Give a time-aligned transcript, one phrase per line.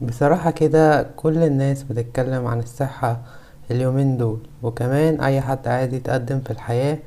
[0.00, 3.20] بصراحة كده كل الناس بتتكلم عن الصحة
[3.70, 6.98] اليومين دول وكمان أي حد عايز يتقدم في الحياة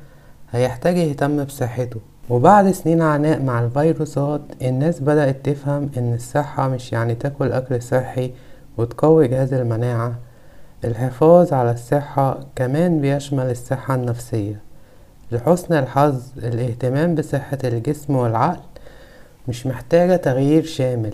[0.52, 2.00] هيحتاج يهتم بصحته.
[2.30, 8.32] وبعد سنين عناء مع الفيروسات الناس بدأت تفهم إن الصحة مش يعني تاكل أكل صحي
[8.78, 10.16] وتقوي جهاز المناعة.
[10.86, 14.60] الحفاظ على الصحة كمان بيشمل الصحة النفسية.
[15.32, 18.60] لحسن الحظ الاهتمام بصحة الجسم والعقل
[19.48, 21.14] مش محتاجة تغيير شامل.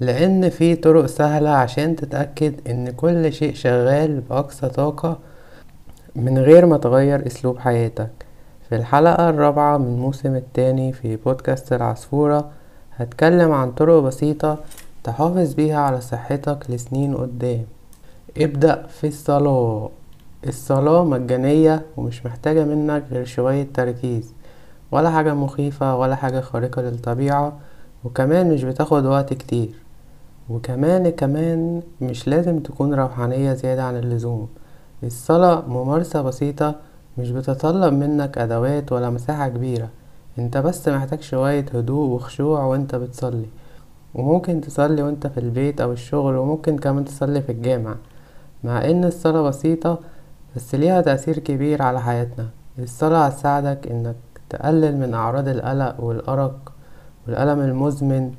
[0.00, 5.18] لأن في طرق سهلة عشان تتأكد إن كل شيء شغال بأقصى طاقة
[6.16, 8.10] من غير ما تغير أسلوب حياتك.
[8.68, 12.50] في الحلقة الرابعة من الموسم التاني في بودكاست العصفورة
[12.96, 14.58] هتكلم عن طرق بسيطة
[15.04, 17.64] تحافظ بيها على صحتك لسنين قدام.
[18.38, 19.90] ابدأ في الصلاة.
[20.46, 24.32] الصلاة مجانية ومش محتاجة منك غير شوية تركيز.
[24.92, 27.52] ولا حاجة مخيفة ولا حاجة خارقة للطبيعة
[28.04, 29.68] وكمان مش بتاخد وقت كتير.
[30.50, 34.48] وكمان كمان مش لازم تكون روحانية زيادة عن اللزوم.
[35.02, 36.74] الصلاة ممارسة بسيطة
[37.18, 39.88] مش بتتطلب منك أدوات ولا مساحة كبيرة.
[40.38, 43.46] انت بس محتاج شوية هدوء وخشوع وانت بتصلي.
[44.14, 47.94] وممكن تصلي وانت في البيت أو الشغل وممكن كمان تصلي في الجامع.
[48.64, 49.98] مع إن الصلاة بسيطة
[50.56, 52.48] بس ليها تأثير كبير على حياتنا.
[52.78, 54.16] الصلاة هتساعدك إنك
[54.50, 56.72] تقلل من أعراض القلق والأرق
[57.26, 58.32] والألم المزمن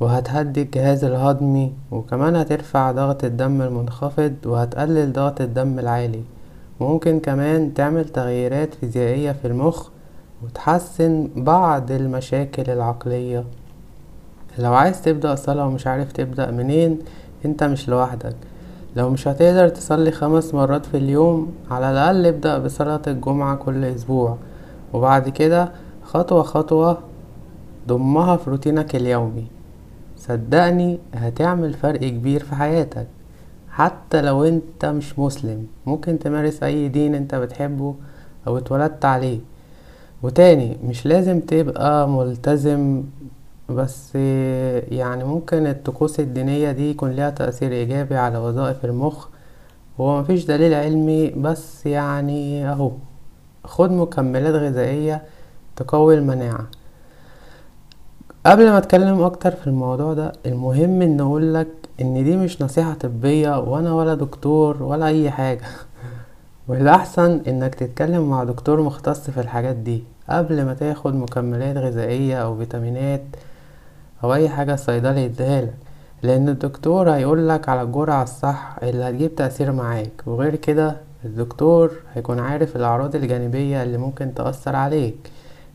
[0.00, 6.22] وهتهدي الجهاز الهضمي وكمان هترفع ضغط الدم المنخفض وهتقلل ضغط الدم العالي.
[6.80, 9.88] ممكن كمان تعمل تغييرات فيزيائية في المخ
[10.42, 13.44] وتحسن بعض المشاكل العقلية.
[14.58, 16.98] لو عايز تبدأ صلاة ومش عارف تبدأ منين
[17.44, 18.36] انت مش لوحدك.
[18.96, 24.36] لو مش هتقدر تصلي خمس مرات في اليوم على الأقل ابدأ بصلاة الجمعة كل أسبوع.
[24.92, 25.72] وبعد كده
[26.04, 26.98] خطوة خطوة
[27.88, 29.59] ضمها في روتينك اليومي.
[30.20, 33.06] صدقني هتعمل فرق كبير في حياتك.
[33.70, 37.94] حتى لو انت مش مسلم ممكن تمارس أي دين انت بتحبه
[38.46, 39.38] أو اتولدت عليه.
[40.22, 43.02] وتاني مش لازم تبقى ملتزم
[43.68, 49.26] بس يعني ممكن الطقوس الدينية دي يكون ليها تأثير إيجابي على وظائف المخ.
[50.00, 52.92] هو مفيش دليل علمي بس يعني أهو
[53.64, 55.22] خد مكملات غذائية
[55.76, 56.66] تقوي المناعة.
[58.46, 61.68] قبل ما اتكلم أكتر في الموضوع ده المهم ان اقولك
[62.00, 65.64] ان دي مش نصيحة طبية وأنا ولا دكتور ولا اي حاجة.
[66.68, 72.56] والاحسن انك تتكلم مع دكتور مختص في الحاجات دي قبل ما تاخد مكملات غذائية أو
[72.56, 73.22] فيتامينات
[74.24, 75.74] أو اي حاجة الصيدلي يديهالك
[76.22, 80.22] لأن الدكتور هيقولك على الجرعة الصح اللي هتجيب تأثير معاك.
[80.26, 85.30] وغير كده الدكتور هيكون عارف الأعراض الجانبية اللي ممكن تأثر عليك.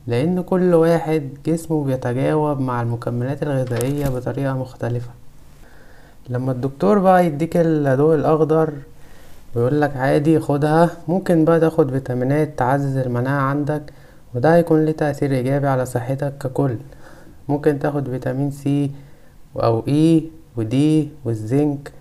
[0.08, 5.10] لأن كل واحد جسمه بيتجاوب مع المكملات الغذائية بطريقة مختلفة.
[6.30, 8.70] لما الدكتور بقى يديك الضوء الأخضر
[9.56, 10.90] ويقولك عادي خدها.
[11.08, 13.82] ممكن بقى تاخد فيتامينات تعزز المناعة عندك
[14.36, 16.76] وده هيكون ليه تأثير إيجابي على صحتك ككل.
[17.50, 18.92] ممكن تاخد فيتامين سي
[19.56, 21.92] أو اي ودي والزنك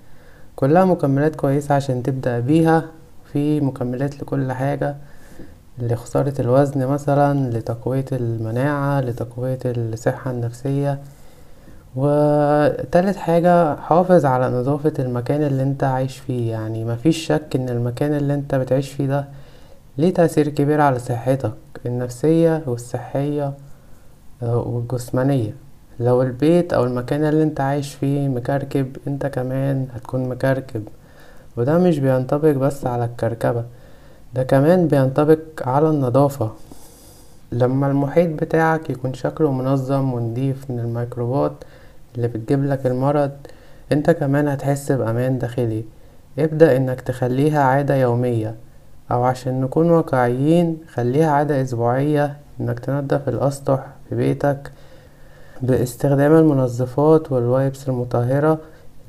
[0.56, 2.84] كلها مكملات كويسة عشان تبدأ بيها.
[3.32, 4.96] في مكملات لكل حاجة.
[5.78, 11.00] لخسارة الوزن مثلا لتقوية المناعة لتقوية الصحة النفسية.
[11.96, 16.50] وتالت حاجة حافظ على نظافة المكان اللي انت عايش فيه.
[16.50, 19.24] يعني مفيش شك إن المكان اللي انت بتعيش فيه ده
[19.98, 21.52] ليه تأثير كبير على صحتك
[21.86, 23.52] النفسية والصحية
[24.42, 25.54] والجسمانية.
[26.00, 30.82] لو البيت أو المكان اللي انت عايش فيه مكركب انت كمان هتكون مكركب.
[31.56, 33.64] وده مش بينطبق بس على الكركبة.
[34.34, 36.50] ده كمان بينطبق على النظافة.
[37.52, 41.52] لما المحيط بتاعك يكون شكله منظم ونضيف من الميكروبات
[42.16, 43.30] اللي بتجيبلك المرض
[43.92, 45.84] انت كمان هتحس بأمان داخلي.
[46.38, 48.54] ابدأ إنك تخليها عادة يومية
[49.10, 54.70] أو عشان نكون واقعيين خليها عادة أسبوعية إنك تنضف الأسطح في بيتك
[55.62, 58.58] باستخدام المنظفات والوايبس المطهرة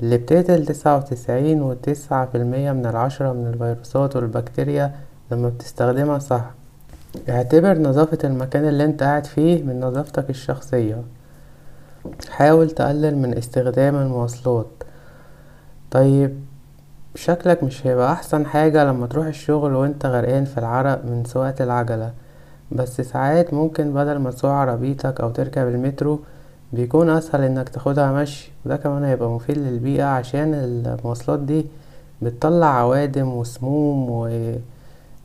[0.02, 4.92] اللي بتقتل تسعة وتسعين وتسعة في المية من العشرة من الفيروسات والبكتيريا
[5.30, 6.50] لما بتستخدمها صح.
[7.28, 11.02] اعتبر نظافة المكان اللي انت قاعد فيه من نظافتك الشخصية.
[12.30, 14.66] حاول تقلل من استخدام المواصلات.
[15.90, 16.40] طيب
[17.14, 22.12] شكلك مش هيبقى أحسن حاجة لما تروح الشغل وانت غرقان في العرق من سواقة العجلة.
[22.72, 26.20] بس ساعات ممكن بدل ما تسوق عربيتك أو تركب المترو
[26.72, 28.52] بيكون أسهل إنك تاخدها مشي.
[28.66, 31.66] وده كمان هيبقى مفيد للبيئة عشان المواصلات دي
[32.22, 34.52] بتطلع عوادم وسموم و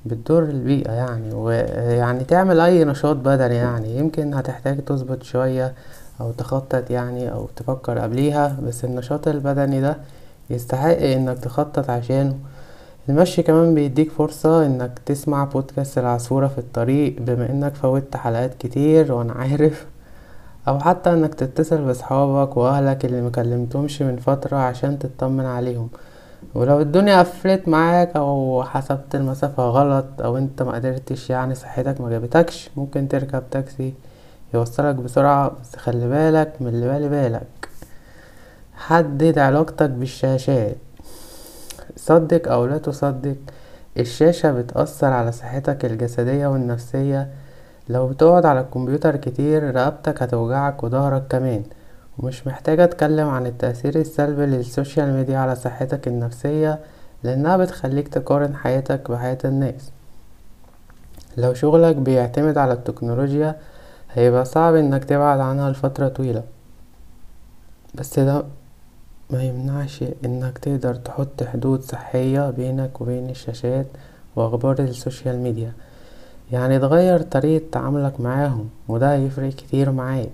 [0.06, 3.98] بتضر البيئة يعني ويعني تعمل أي نشاط بدني يعني.
[3.98, 5.74] يمكن هتحتاج تظبط شوية
[6.22, 9.98] أو تخطط يعني أو تفكر قبليها بس النشاط البدني ده
[10.50, 12.36] يستحق إنك تخطط عشانه.
[13.10, 19.14] المشي كمان بيديك فرصة إنك تسمع بودكاست العصفورة في الطريق بما إنك فوتت حلقات كتير
[19.14, 19.86] وأنا عارف.
[20.68, 25.90] أو حتى إنك تتصل بأصحابك وأهلك اللي مكلمتهمش من فترة عشان تطمن عليهم.
[26.56, 32.10] ولو الدنيا قفلت معاك أو حسبت المسافة غلط أو أنت ما قدرتش يعني صحتك ما
[32.10, 33.94] جابتكش ممكن تركب تاكسي
[34.54, 37.70] يوصلك بسرعة بس خلي بالك من اللي بالي بالك.
[38.74, 40.78] حدد علاقتك بالشاشات
[41.96, 43.36] صدق أو لا تصدق
[43.98, 47.30] الشاشة بتأثر على صحتك الجسدية والنفسية.
[47.90, 51.64] لو بتقعد على الكمبيوتر كتير رقبتك هتوجعك وضهرك كمان.
[52.22, 56.80] ومش محتاجة أتكلم عن التأثير السلبي للسوشيال ميديا على صحتك النفسية
[57.24, 59.92] لأنها بتخليك تقارن حياتك بحياة الناس.
[61.38, 63.56] لو شغلك بيعتمد على التكنولوجيا
[64.14, 66.44] هيبقى صعب إنك تبعد عنها لفترة طويلة.
[67.96, 68.44] بس ده
[69.30, 73.86] ما يمنعش إنك تقدر تحط حدود صحية بينك وبين الشاشات
[74.36, 75.72] وأخبار ال social media.
[76.52, 80.30] يعني تغير طريقة تعاملك معاهم وده هيفرق كتير معاك.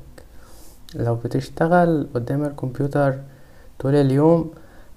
[0.98, 3.16] لو بتشتغل قدام الكمبيوتر
[3.80, 4.52] طول اليوم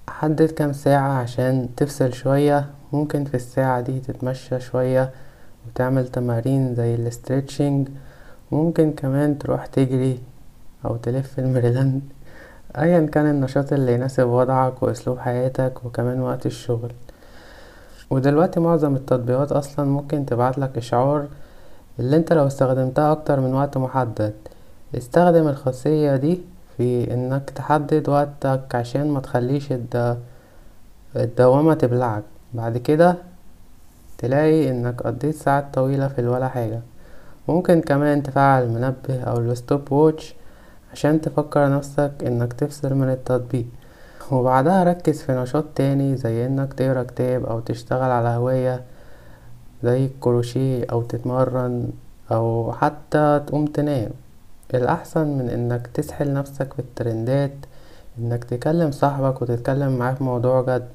[0.09, 2.65] حدد كام ساعة عشان تفصل شوية.
[2.93, 5.11] ممكن في الساعة دي تتمشى شوية
[5.67, 7.87] وتعمل تمارين زي ال stretching
[8.51, 10.19] ممكن كمان تروح تجري
[10.85, 12.01] أو تلف الميريلاند
[12.77, 16.91] ايا كان النشاط اللي يناسب وضعك وأسلوب حياتك وكمان وقت الشغل.
[18.09, 21.27] ودلوقتي معظم التطبيقات أصلا ممكن تبعتلك إشعار
[21.99, 24.33] اللي أنت لو استخدمتها أكتر من وقت محدد.
[24.97, 26.41] استخدم الخاصية دي
[26.77, 30.17] في إنك تحدد وقتك عشان ما تخليش الد...
[31.15, 32.23] الدوامة تبلعك.
[32.53, 33.15] بعد كده
[34.17, 36.79] تلاقي إنك قضيت ساعات طويلة في الولا حاجة.
[37.47, 40.35] ممكن كمان تفعل المنبه أو ال stopwatch
[40.93, 43.65] عشان تفكر نفسك إنك تفصل من التطبيق.
[44.31, 48.81] وبعدها ركز في نشاط تاني زي إنك تقرأ كتاب أو تشتغل على هواية
[49.83, 51.89] زي الكروشيه أو تتمرن
[52.31, 54.11] أو حتى تقوم تنام.
[54.75, 57.51] الأحسن من إنك تسحل نفسك في الترندات
[58.19, 60.87] إنك تكلم صاحبك وتتكلم معاه في موضوع جد.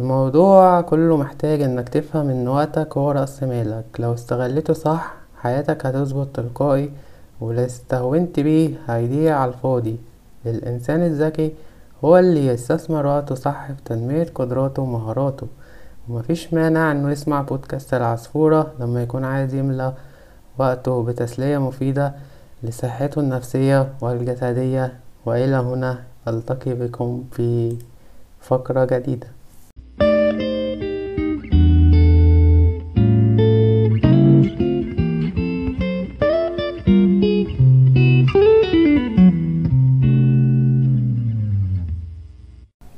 [0.00, 3.84] الموضوع كله محتاج إنك تفهم إن وقتك هو رأس مالك.
[3.98, 6.90] لو استغلته صح حياتك هتظبط تلقائي
[7.40, 9.96] ولو استهونت بيه هيضيع على الفاضي.
[10.46, 11.52] الإنسان الذكي
[12.04, 15.46] هو اللي يستثمر وقته صح في تنمية قدراته ومهاراته.
[16.08, 19.92] ومفيش مانع إنه يسمع بودكاست العصفورة لما يكون عايز يملى
[20.58, 22.14] وقته بتسلية مفيدة
[22.62, 24.92] لصحته النفسية والجسدية
[25.26, 27.76] وإلى هنا ألتقي بكم في
[28.40, 29.26] فقرة جديدة.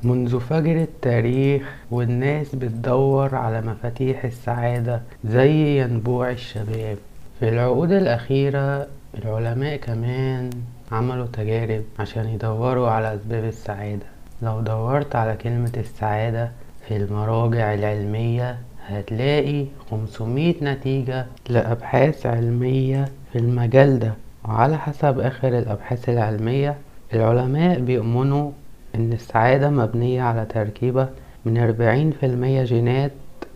[0.03, 6.97] منذ فجر التاريخ والناس بتدور على مفاتيح السعادة زي ينبوع الشباب.
[7.41, 8.87] في العقود الأخيرة
[9.19, 10.51] العلماء كمان
[10.93, 14.07] عملوا تجارب عشان يدوروا على أسباب السعادة.
[14.43, 16.51] لو دورت على كلمة السعادة
[16.89, 24.13] في المراجع العلمية هتلاقي 500 نتيجة لأبحاث علمية في المجال ده.
[24.45, 26.77] وعلى حسب آخر الأبحاث العلمية
[27.15, 28.51] العلماء بيؤمنوا
[28.95, 31.09] إن السعادة مبنية على تركيبة
[31.45, 33.13] من أربعين في المية جينات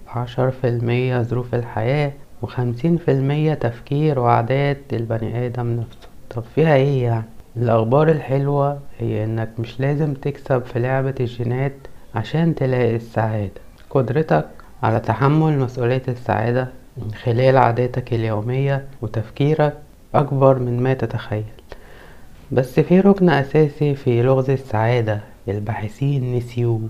[0.08, 6.08] عشر في المية ظروف الحياة وخمسين في المية تفكير وعادات البني آدم نفسه.
[6.30, 7.24] طب فيها إيه يعني؟
[7.56, 11.72] الأخبار الحلوة هي إنك مش لازم تكسب في لعبة الجينات
[12.14, 13.60] عشان تلاقي السعادة.
[13.90, 14.46] قدرتك
[14.82, 19.74] على تحمل مسؤولية السعادة من خلال عاداتك اليومية وتفكيرك
[20.14, 21.44] أكبر من ما تتخيل.
[22.52, 26.80] بس في ركن أساسي في لغز السعادة الباحثين نسيوه.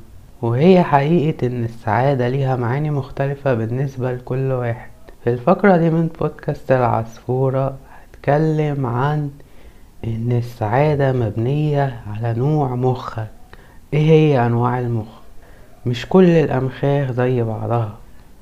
[0.43, 4.90] وهي حقيقة إن السعادة ليها معاني مختلفة بالنسبة لكل واحد.
[5.28, 9.30] في الفقرة دي من بودكاست العصفورة هتكلم عن
[10.04, 13.26] إن السعادة مبنية على نوع مخك.
[13.94, 15.06] إيه هي أنواع المخ؟
[15.87, 17.92] مش كل الأمخاخ زي بعضها.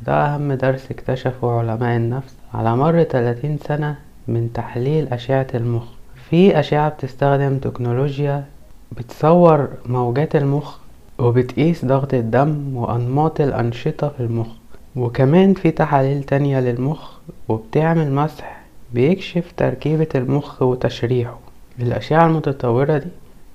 [0.07, 3.97] ده أهم درس اكتشفه علماء النفس على مر 30 سنة
[4.29, 5.85] من تحليل أشعة المخ.
[6.31, 8.45] في أشعة بتستخدم تكنولوجيا
[8.93, 10.77] بتصور موجات المخ
[11.19, 14.49] وبتقيس ضغط الدم وأنماط الأنشطة في المخ.
[14.97, 17.13] وكمان في تحاليل تانية للمخ
[17.49, 18.61] وبتعمل مسح
[18.95, 21.39] بيكشف تركيبة المخ وتشريحه.
[21.81, 23.09] الأشعة المتطورة دي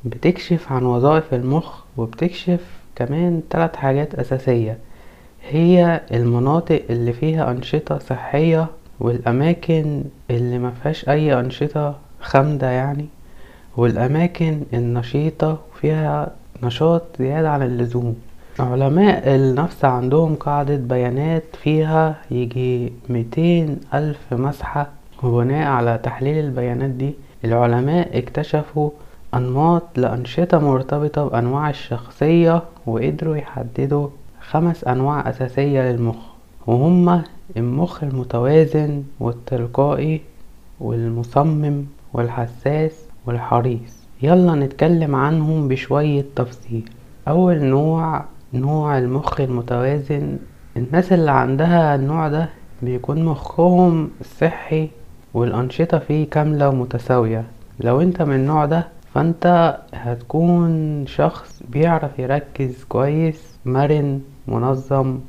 [0.05, 2.59] بتكشف عن وظائف المخ وبتكشف
[2.95, 4.77] كمان تلات حاجات أساسية.
[5.49, 8.67] هي المناطق اللي فيها أنشطة صحية
[8.99, 13.05] والأماكن اللي مفيهاش أي أنشطة خامدة يعني
[13.77, 18.15] والأماكن النشيطة فيها نشاط زيادة عن اللزوم.
[18.61, 24.87] علماء النفس عندهم قاعدة بيانات فيها يجي ميتين ألف مسحة
[25.23, 27.13] وبناء على تحليل البيانات دي.
[27.45, 28.89] العلماء اكتشفوا
[29.33, 34.07] أنماط لأنشطة مرتبطة بأنواع الشخصية وقدروا يحددوا
[34.41, 36.15] خمس أنواع أساسية للمخ
[36.67, 37.23] وهما
[37.57, 40.21] المخ المتوازن والتلقائي
[40.79, 43.97] والمصمم والحساس والحريص.
[44.21, 46.89] يلا نتكلم عنهم بشوية تفصيل.
[47.27, 50.37] أول نوع نوع المخ المتوازن.
[50.77, 52.49] الناس اللي عندها النوع ده
[52.81, 54.89] بيكون مخهم صحي
[55.33, 57.43] والأنشطة فيه كاملة ومتساوية.
[57.79, 65.19] لو انت من النوع ده فانت هتكون شخص بيعرف يركز كويس مرن منظم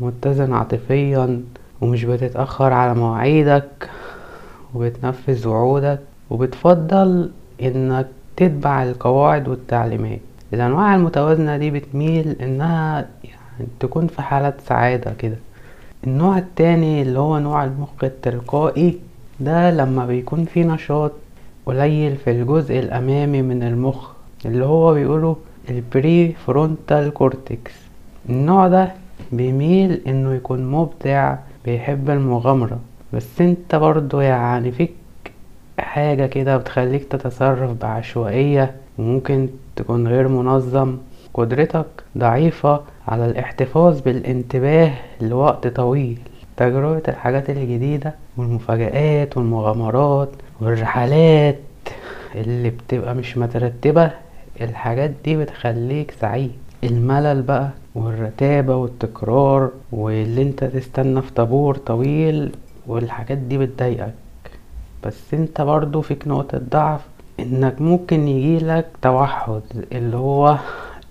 [0.00, 1.42] متزن عاطفيا
[1.80, 3.90] ومش بتتأخر على مواعيدك
[4.74, 7.30] وبتنفذ وعودك وبتفضل
[7.62, 10.20] إنك تتبع القواعد والتعليمات.
[10.52, 15.36] الأنواع المتوازنة دي بتميل إنها يعني تكون في حالة سعادة كده.
[16.06, 18.98] النوع التاني اللي هو نوع المخ التلقائي
[19.40, 21.12] ده لما بيكون في نشاط
[21.66, 24.10] قليل في الجزء الأمامي من المخ
[24.46, 25.36] اللي هو بيقوله
[25.70, 27.72] ال prefrontal cortex.
[28.28, 28.92] النوع ده
[29.32, 32.78] بيميل إنه يكون مبدع بيحب المغامرة.
[33.12, 34.92] بس أنت برضو يعني فيك
[35.78, 40.96] حاجة كده بتخليك تتصرف بعشوائية وممكن تكون غير منظم
[41.34, 41.86] قدرتك
[42.18, 46.18] ضعيفة على الاحتفاظ بالانتباه لوقت طويل.
[46.56, 50.28] تجربة الحاجات الجديدة والمفاجآت والمغامرات
[50.60, 51.58] والرحلات
[52.34, 54.10] اللي بتبقى مش مترتبة
[54.60, 56.52] الحاجات دي بتخليك سعيد.
[56.84, 62.52] الملل بقى والرتابة والتكرار واللي انت تستنى في طابور طويل
[62.86, 64.14] والحاجات دي بتضايقك.
[65.06, 67.00] بس انت برضو فيك نقطة ضعف
[67.40, 69.62] إنك ممكن يجيلك توحد
[69.92, 70.58] اللي هو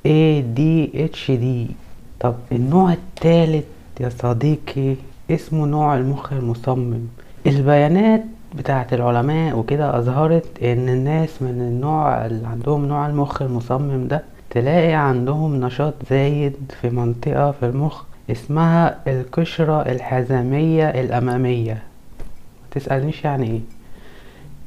[0.08, 1.72] ADHD
[2.20, 3.66] طب النوع التالت
[4.00, 4.96] يا صديقي
[5.32, 7.08] اسمه نوع المخ المصمم.
[7.48, 8.24] البيانات
[8.56, 14.94] بتاعت العلماء وكده أظهرت إن الناس من النوع اللي عندهم نوع المخ المصمم ده تلاقي
[14.94, 21.84] عندهم نشاط زايد في منطقة في المخ اسمها القشرة الحزامية الأمامية.
[22.72, 23.60] متسألنيش يعني إيه.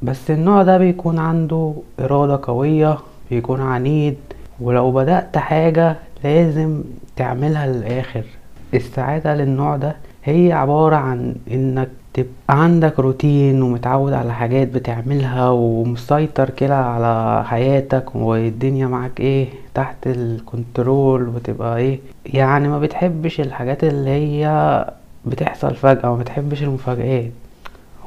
[0.05, 2.97] بس النوع ده بيكون عنده إرادة قوية
[3.31, 4.15] بيكون عنيد
[4.59, 6.83] ولو بدأت حاجة لازم
[7.15, 8.23] تعملها للآخر.
[8.73, 16.49] السعادة للنوع ده هي عبارة عن إنك تبقى عندك روتين ومتعود على حاجات بتعملها ومسيطر
[16.49, 21.99] كده على حياتك والدنيا معاك إيه تحت الكنترول وتبقى إيه.
[22.25, 24.45] يعني ما بتحبش الحاجات اللي هي
[25.25, 27.31] بتحصل فجأة ما بتحبش المفاجآت.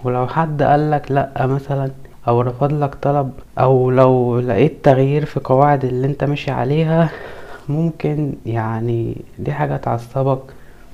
[0.05, 1.91] ولو حد قالك لأ مثلا
[2.29, 7.11] أو رفض لك طلب أو لو لقيت تغيير في قواعد اللي أنت ماشي عليها
[7.69, 10.41] ممكن يعني دي حاجة تعصبك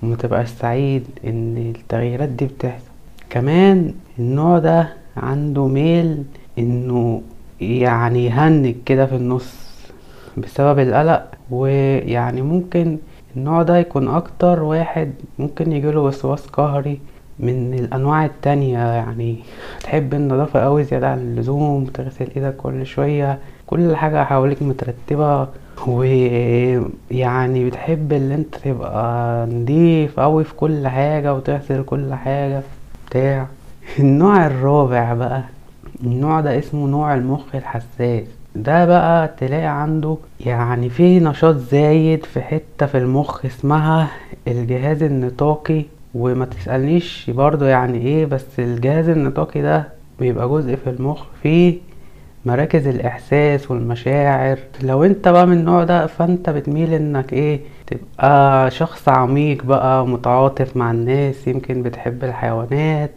[0.02, 2.84] ومتبقاش سعيد إن التغييرات دي بتحصل.
[3.30, 6.25] كمان النوع ده عنده ميل
[6.58, 7.23] إنه
[7.61, 9.54] يعني يهنج كده في النص
[10.37, 12.99] بسبب القلق ويعني ممكن
[13.37, 17.00] النوع ده يكون أكتر واحد ممكن يجيله وسواس قهري
[17.38, 19.36] من الأنواع التانية يعني
[19.82, 25.48] تحب النظافة أوي زيادة عن اللزوم تغسل إيدك كل شوية كل حاجة حواليك مترتبة
[27.10, 32.62] ويعني بتحب اللي أنت تبقى نضيف أوي في كل حاجة وتغسل كل حاجة
[33.10, 33.46] بتاع.
[33.98, 35.42] النوع الرابع بقى
[36.04, 38.26] النوع ده اسمه نوع المخ الحساس.
[38.56, 44.08] ده بقى تلاقي عنده يعني في نشاط زايد في حتة في المخ اسمها
[44.48, 45.84] الجهاز النطاقي.
[46.14, 49.88] وما تسألنيش برضو يعني إيه بس الجهاز النطاقي ده
[50.21, 51.78] بيبقى جزء في المخ فيه
[52.47, 54.59] مراكز الإحساس والمشاعر.
[54.83, 60.76] لو أنت بقى من النوع ده فأنت بتميل إنك إيه تبقى شخص عميق بقى متعاطف
[60.76, 63.11] مع الناس يمكن بتحب الحيوانات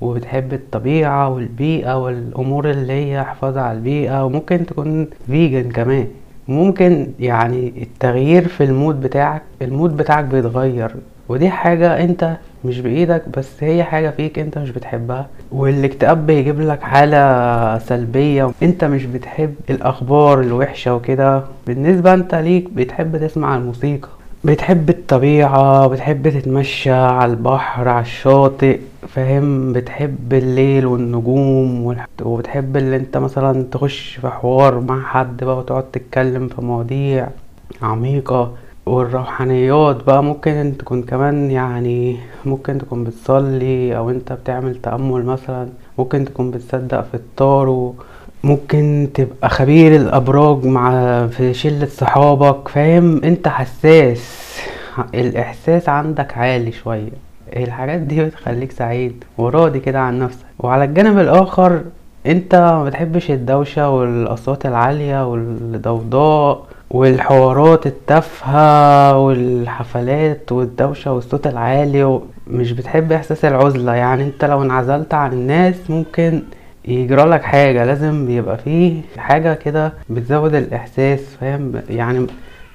[0.00, 6.06] وبتحب الطبيعة والبيئة والأمور اللي هي حفاظ على البيئة وممكن تكون vegan كمان.
[6.48, 10.90] ممكن يعني التغيير في ال mood بتاعك ال mood بتاعك بيتغير.
[11.28, 15.26] ودي حاجة انت مش بإيدك بس هي حاجة فيك انت مش بتحبها.
[15.52, 18.50] والاكتئاب بيجيب لك حالة سلبية.
[18.62, 21.42] انت مش بتحب الأخبار الوحشة وكده.
[21.66, 24.08] بالنسبة انت ليك بتحب تسمع الموسيقى.
[24.44, 33.16] بتحب الطبيعة بتحب تتمشى على البحر على الشاطئ فاهم؟ بتحب الليل والنجوم وبتحب اللي انت
[33.16, 37.28] مثلا تخش في حوار مع حد بقى وتقعد تتكلم في مواضيع
[37.82, 38.52] عميقة.
[38.88, 45.68] والروحانيات بقى ممكن تكون كمان يعني ممكن تكون بتصلي أو أنت بتعمل تأمل مثلا
[45.98, 47.94] ممكن تكون بتصدق في الطارو
[48.44, 50.90] ممكن تبقى خبير الأبراج مع
[51.26, 54.54] في شلة صحابك فاهم؟ أنت حساس
[55.14, 57.10] الإحساس عندك عالي شوية.
[57.56, 60.44] الحاجات دي بتخليك سعيد وراضي كده عن نفسك.
[60.58, 61.80] وعلى الجانب الآخر
[62.26, 73.12] أنت ما بتحبش الدوشة والأصوات العالية والضوضاء والحوارات التافهة والحفلات والدوشة والصوت العالي مش بتحب
[73.12, 73.94] إحساس العزلة.
[73.94, 76.42] يعني أنت لو انعزلت عن الناس ممكن
[76.84, 77.84] يجرالك حاجة.
[77.84, 82.26] لازم يبقى فيه حاجة كده بتزود الإحساس فاهم؟ يعني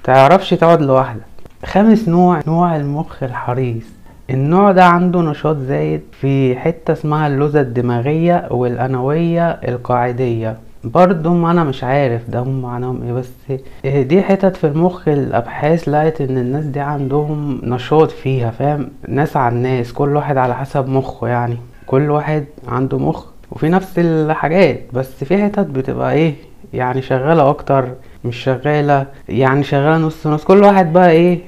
[0.03, 1.22] متعرفش تقعد لوحدك.
[1.65, 3.86] خامس نوع نوع المخ الحريص.
[4.29, 10.58] النوع ده عنده نشاط زايد في حتة اسمها اللوزة الدماغية والأنوية القاعدية.
[10.84, 13.30] برضو ما أنا مش عارف ده هم معناهم إيه بس
[14.08, 19.56] دي حتت في المخ الأبحاث لقت إن الناس دي عندهم نشاط فيها فاهم؟ ناس عن
[19.56, 21.58] ناس كل واحد على حسب مخه يعني.
[21.86, 26.34] كل واحد عنده مخ وفي نفس الحاجات بس في حتت بتبقى إيه
[26.74, 27.90] يعني شغالة أكتر
[28.25, 30.44] مش شغالة يعني شغالة نص نص.
[30.44, 31.40] كل واحد بقى إيه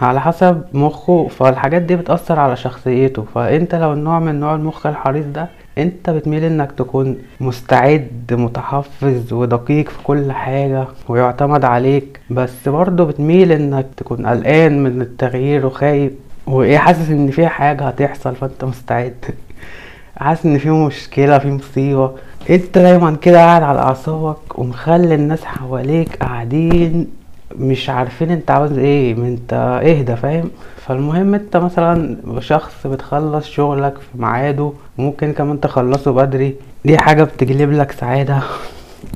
[0.00, 3.24] على حسب مخه فالحاجات دي بتأثر على شخصيته.
[3.34, 9.88] فأنت لو النوع من نوع المخ الحريص ده انت بتميل انك تكون مستعد متحفز ودقيق
[9.88, 16.12] في كل حاجة ويعتمد عليك بس برضه بتميل انك تكون قلقان من التغيير وخايف
[16.46, 19.24] وايه حاسس ان في حاجة هتحصل فانت مستعد.
[20.16, 22.12] حاسس ان في مشكلة في مصيبة.
[22.50, 27.17] انت دايما كده قاعد على اعصابك ومخلي الناس حواليك قاعدين
[27.56, 29.52] مش عارفين انت عاوز إيه انت
[29.84, 36.98] اهدى فاهم؟ فالمهم انت مثلا شخص بتخلص شغلك في ميعاده ممكن كمان تخلصه بدري دي
[36.98, 38.42] حاجة بتجلب لك سعادة.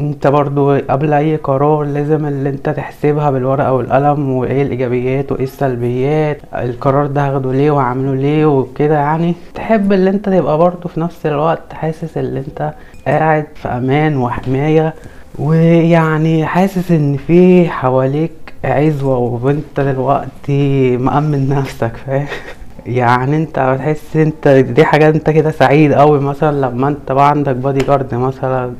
[0.00, 6.38] انت برضو قبل أي قرار لازم اللي انت تحسبها بالورقة والقلم وايه الإيجابيات وايه السلبيات
[6.54, 9.34] القرار ده هاخده ليه وهعمله ليه وكده يعني.
[9.54, 12.74] تحب اللي انت تبقى برضو في نفس الوقت حاسس اللي انت
[13.06, 14.94] قاعد في أمان وحماية.
[15.38, 18.32] ويعني حاسس إن في حواليك
[18.64, 22.26] عزوة وانت دلوقتي مأمن نفسك فاهم
[22.86, 27.56] يعني أنت بتحس أنت دي حاجة أنت كده سعيد قوي مثلا لما أنت بقى عندك
[27.56, 28.72] بادي جارد مثلا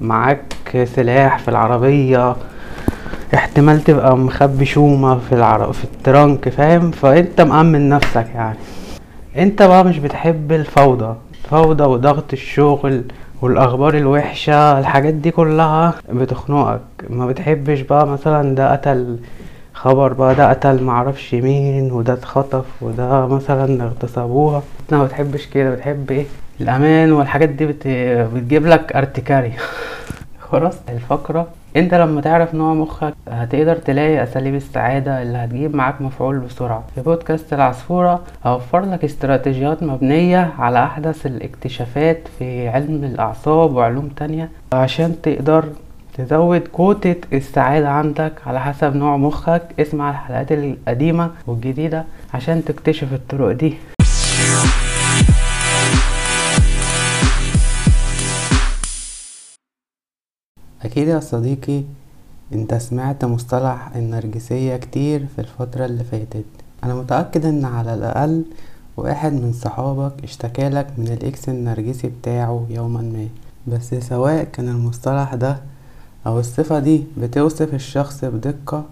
[0.00, 2.36] معاك سلاح في العربية
[3.34, 5.72] احتمال تبقى مخبي شومة في.
[5.72, 8.58] في الترنك فاهم فأنت مأمن نفسك يعني
[9.36, 13.04] أنت بقى مش بتحب الفوضى الفوضى وضغط الشغل
[13.42, 16.80] والأخبار الوحشة الحاجات دي كلها بتخنقك.
[17.10, 19.18] ما بتحبش بقى مثلا ده قتل
[19.74, 24.62] خبر بقى ده قتل معرفش مين وده اتخطف وده مثلا اغتصبوها.
[24.82, 25.70] انت ما بتحبش كده.
[25.74, 26.24] بتحب إيه؟
[26.60, 27.88] الأمان والحاجات دي بت...
[28.34, 29.52] بتجيب لك ارتكاري.
[30.50, 31.46] خلاص الفقرة
[31.76, 36.84] انت لما تعرف نوع مخك هتقدر تلاقي أساليب السعادة اللي هتجيب معاك مفعول بسرعة.
[36.94, 44.48] في بودكاست العصفورة هوفر لك استراتيجيات مبنية على أحدث الاكتشافات في علم الأعصاب وعلوم تانية
[44.72, 45.64] عشان تقدر
[46.18, 49.62] تزود كوتة السعادة عندك على حسب نوع مخك.
[49.80, 52.04] اسمع الحلقات القديمة والجديدة
[52.34, 53.74] عشان تكتشف الطرق دي.
[60.84, 61.82] أكيد يا صديقي
[62.52, 66.44] أنت سمعت مصطلح النرجسية كتير في الفترة اللي فاتت.
[66.84, 68.44] أنا متأكد إن على الأقل
[68.96, 73.28] واحد من صحابك اشتكالك من الإكس النرجسي بتاعه يوما ما.
[73.66, 75.60] بس سواء كان المصطلح ده
[76.26, 78.84] أو الصفة دي بتوصف الشخص بدقة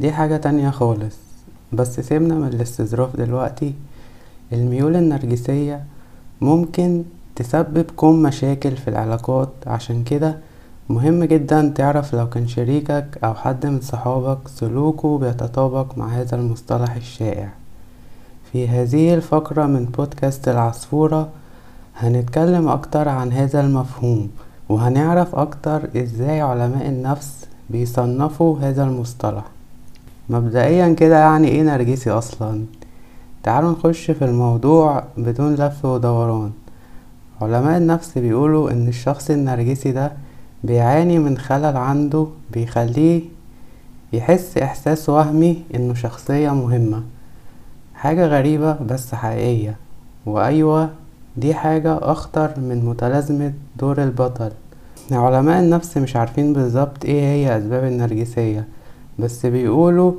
[0.00, 1.16] دي حاجة تانية خالص.
[1.72, 3.74] بس سيبنا من الاستظراف دلوقتي.
[4.52, 5.84] الميول النرجسية
[6.40, 7.04] ممكن
[7.36, 10.38] تسبب كم مشاكل في العلاقات عشان كده
[10.88, 16.94] مهم جدا تعرف لو كان شريكك أو حد من صحابك سلوكه بيتطابق مع هذا المصطلح
[16.94, 17.48] الشائع.
[18.52, 21.28] في هذه الفقرة من بودكاست العصفورة
[21.96, 24.30] هنتكلم أكتر عن هذا المفهوم
[24.68, 29.44] وهنعرف أكتر إزاي علماء النفس بيصنفوا هذا المصطلح.
[30.28, 32.64] مبدئيا كده يعني إيه نرجسي أصلا؟
[33.42, 36.50] تعالوا نخش في الموضوع بدون لف ودوران.
[37.42, 40.12] علماء النفس بيقولوا إن الشخص النرجسي ده
[40.66, 43.22] بيعاني من خلل عنده بيخليه
[44.12, 47.02] يحس إحساس وهمي إنه شخصية مهمة
[47.94, 49.76] حاجة غريبة بس حقيقية.
[50.26, 50.90] وأيوة
[51.36, 54.50] دي حاجة أخطر من متلازمة دور البطل.
[55.12, 58.64] علماء النفس مش عارفين بالظبط إيه هي أسباب النرجسية
[59.18, 60.12] بس بيقولوا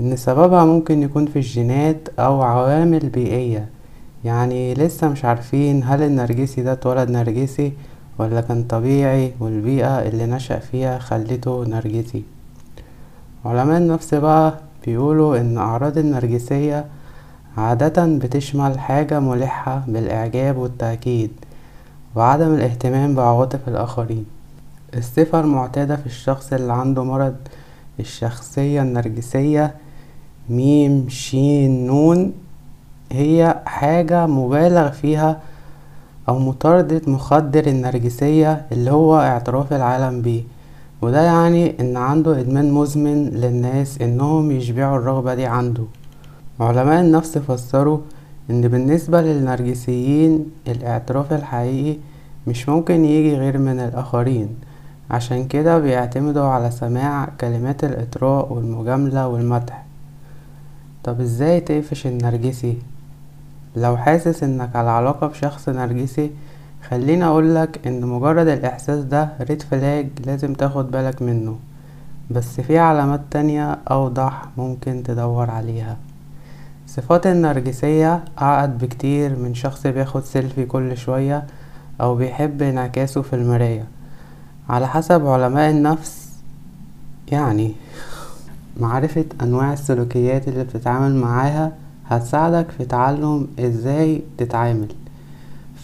[0.00, 3.68] إن سببها ممكن يكون في الجينات أو عوامل بيئية.
[4.24, 7.72] يعني لسه مش عارفين هل النرجسي ده اتولد نرجسي
[8.20, 12.22] ولا كان طبيعي والبيئة اللي نشأ فيها خلته نرجسي.
[13.44, 14.54] علماء النفس بقى
[14.86, 16.84] بيقولوا إن أعراض النرجسية
[17.56, 21.30] عادة بتشمل حاجة ملحة بالإعجاب والتأكيد
[22.16, 24.26] وعدم الاهتمام بعواطف الآخرين.
[24.96, 27.36] الصفة المعتادة في الشخص اللي عنده مرض
[28.00, 29.74] الشخصية النرجسية
[30.48, 32.32] ميم شين نون
[33.12, 35.40] هي حاجة مبالغ فيها
[36.30, 40.42] أو مطاردة مخدر النرجسية اللي هو اعتراف العالم بيه.
[41.02, 45.84] وده يعني إن عنده إدمان مزمن للناس إنهم يشبعوا الرغبة دي عنده.
[46.60, 47.98] علماء النفس فسروا
[48.50, 51.98] إن بالنسبة للنرجسيين الاعتراف الحقيقي
[52.46, 54.48] مش ممكن يجي غير من الآخرين.
[55.10, 59.84] عشان كده بيعتمدوا على سماع كلمات الإطراء والمجاملة والمدح.
[61.04, 62.78] طب إزاي تقفش النرجسي؟
[63.76, 66.30] لو حاسس إنك على علاقة بشخص نرجسي
[66.88, 71.58] خليني أقولك إن مجرد الإحساس ده red flag لازم تاخد بالك منه
[72.30, 75.96] بس في علامات تانية أوضح ممكن تدور عليها.
[76.86, 81.44] صفات النرجسية أعقد بكتير من شخص بياخد سيلفي كل شوية
[82.00, 83.84] أو بيحب انعكاسه في المراية.
[84.68, 86.28] على حسب علماء النفس
[87.32, 87.74] يعني
[88.80, 91.72] معرفة أنواع السلوكيات اللي بتتعامل معاها
[92.10, 94.88] هتساعدك في تعلم إزاي تتعامل.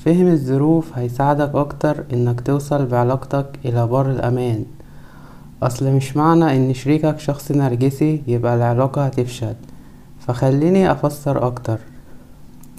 [0.05, 4.65] فهم الظروف هيساعدك أكتر إنك توصل بعلاقتك إلى بر الأمان.
[5.63, 9.55] أصل مش معنى إن شريكك شخص نرجسي يبقى العلاقة هتفشل.
[10.27, 11.79] فخليني أفسر أكتر.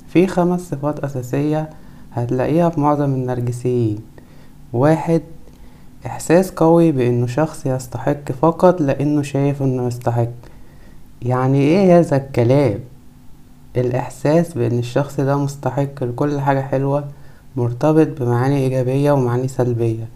[0.07, 1.69] في خمس صفات أساسية
[2.13, 3.99] هتلاقيها في معظم النرجسيين.
[4.73, 5.21] واحد
[6.05, 10.27] إحساس قوي بإنه شخص يستحق فقط لإنه شايف إنه يستحق.
[11.21, 12.79] يعني إيه هذا الكلام؟
[13.77, 17.05] الإحساس بإن الشخص ده مستحق لكل حاجة حلوة
[17.55, 20.07] مرتبط بمعاني إيجابية ومعاني سلبية.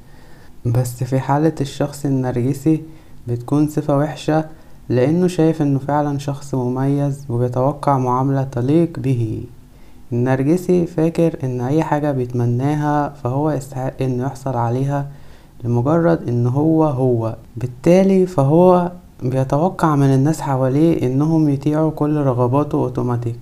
[0.65, 2.81] بس في حالة الشخص النرجسي
[3.27, 4.45] بتكون صفة وحشة
[4.89, 9.43] لأنه شايف إنه فعلا شخص مميز وبيتوقع معاملة تليق به.
[10.13, 15.07] النرجسي فاكر إن أي حاجة بيتمناها فهو يستحق إنه يحصل عليها
[15.63, 17.35] لمجرد إن هو هو.
[17.57, 18.91] بالتالي فهو
[19.23, 23.39] بيتوقع من الناس حواليه إنهم يطيعوا كل رغباته أوتوماتيك.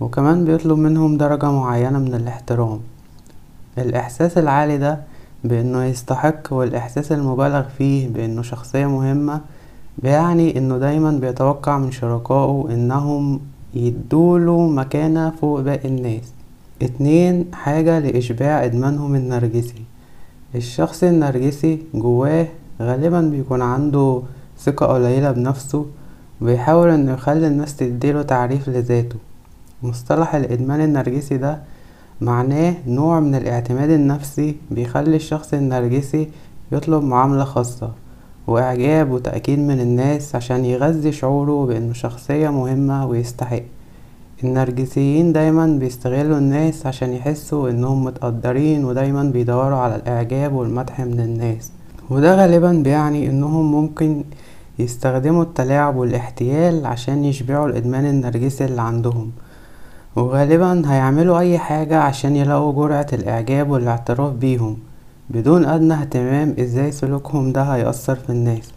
[0.00, 2.80] وكمان بيطلب منهم درجة معينة من الاحترام.
[3.78, 5.00] الإحساس العالي ده
[5.44, 9.40] بإنه يستحق والإحساس المبالغ فيه بإنه شخصية مهمة
[9.98, 13.40] بيعني إنه دايما بيتوقع من شركائه إنهم
[13.74, 16.32] يدوله مكانة فوق باقي الناس.
[16.82, 19.82] اتنين حاجة لإشباع إدمانهم النرجسي.
[20.54, 22.46] الشخص النرجسي جواه
[22.82, 24.22] غالبا بيكون عنده
[24.58, 25.86] ثقة قليلة بنفسه
[26.40, 29.16] وبيحاول إنه يخلي الناس تديله تعريف لذاته.
[29.82, 31.58] مصطلح الإدمان النرجسي ده
[32.20, 36.28] معناه نوع من الاعتماد النفسي بيخلي الشخص النرجسي
[36.72, 37.90] يطلب معاملة خاصة
[38.46, 43.62] وإعجاب وتأكيد من الناس عشان يغذي شعوره بأنه شخصية مهمة ويستحق.
[44.44, 51.70] النرجسيين دايما بيستغلوا الناس عشان يحسوا إنهم متقدرين ودايما بيدوروا على الإعجاب والمدح من الناس.
[52.10, 54.24] وده غالبا بيعني إنهم ممكن
[54.78, 59.30] يستخدموا التلاعب والاحتيال عشان يشبعوا الإدمان النرجسي اللي عندهم.
[60.18, 64.78] وغالبا هيعملوا أي حاجة عشان يلاقوا جرعة الإعجاب والاعتراف بيهم
[65.30, 68.72] بدون أدنى اهتمام إزاي سلوكهم ده هيأثر في الناس.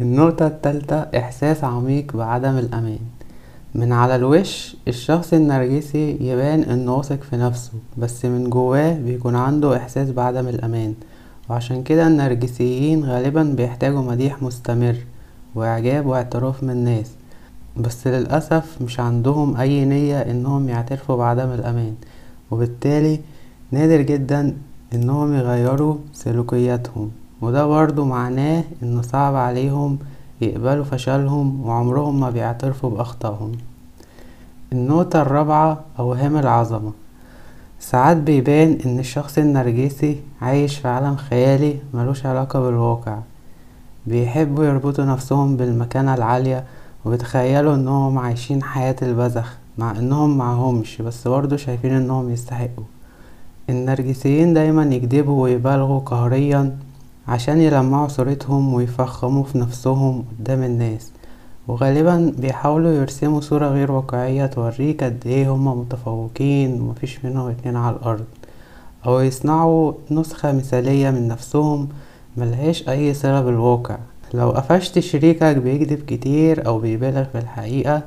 [0.00, 2.98] النقطة التالتة إحساس عميق بعدم الأمان.
[3.74, 9.76] من على الوش الشخص النرجسي يبان إنه واثق في نفسه بس من جواه بيكون عنده
[9.76, 10.94] إحساس بعدم الأمان.
[11.50, 14.96] وعشان كده النرجسيين غالبا بيحتاجوا مديح مستمر
[15.54, 17.10] وإعجاب واعتراف من الناس
[17.76, 21.94] بس للأسف مش عندهم أي نية إنهم يعترفوا بعدم الأمان
[22.50, 23.20] وبالتالي
[23.70, 24.56] نادر جدا
[24.94, 27.10] إنهم يغيروا سلوكياتهم
[27.42, 29.98] وده برضو معناه انه صعب عليهم
[30.40, 33.52] يقبلوا فشلهم وعمرهم ما بيعترفوا بأخطائهم.
[34.72, 36.92] النقطة الرابعة أوهام العظمة.
[37.80, 43.18] ساعات بيبان إن الشخص النرجسي عايش في عالم خيالي ملوش علاقة بالواقع.
[44.06, 46.64] بيحبوا يربطوا نفسهم بالمكانة العالية
[47.04, 52.84] وبيتخيلوا إنهم عايشين حياة البذخ مع إنهم معهمش بس برضه شايفين إنهم يستحقوا.
[53.70, 56.78] النرجسيين دايما يكذبوا ويبالغوا قهريا
[57.28, 61.12] عشان يلمعوا صورتهم ويفخموا في نفسهم قدام الناس.
[61.68, 67.96] وغالبا بيحاولوا يرسموا صورة غير واقعية توريك قد إيه هما متفوقين ومفيش منهم اتنين على
[67.96, 68.24] الأرض.
[69.06, 71.88] أو يصنعوا نسخة مثالية من نفسهم
[72.36, 73.98] ملهاش أي صلة بالواقع.
[74.34, 78.02] لو قفشت شريكك بيكذب كتير أو بيبالغ في الحقيقة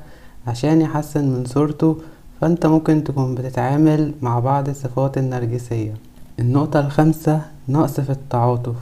[0.48, 1.98] عشان يحسن من صورته
[2.42, 5.94] فأنت ممكن تكون بتتعامل مع بعض الصفات النرجسية.
[6.40, 8.76] النقطة الخامسة نقص في التعاطف.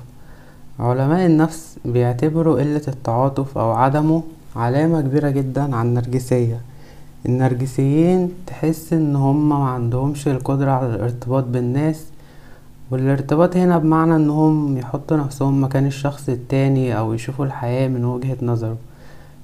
[0.80, 4.24] علماء النفس بيعتبروا قلة التعاطف أو عدمه
[4.56, 6.62] علامة كبيرة جدا على النرجسية.
[7.26, 12.06] النرجسيين تحس إن هما معندهمش القدرة على الارتباط بالناس
[12.94, 18.78] والارتباط هنا بمعنى إنهم يحطوا نفسهم مكان الشخص التاني أو يشوفوا الحياة من وجهة نظره.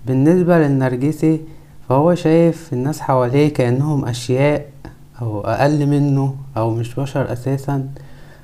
[0.07, 1.41] بالنسبة للنرجسي
[1.89, 4.69] فهو شايف الناس حواليه كأنهم أشياء
[5.21, 7.89] أو أقل منه أو مش بشر أساسا.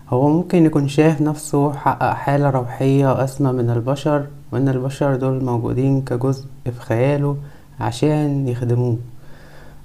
[0.09, 6.01] هو ممكن يكون شايف نفسه حقق حالة روحية أسمى من البشر وإن البشر دول موجودين
[6.01, 7.37] كجزء في خياله
[7.79, 8.97] عشان يخدموه.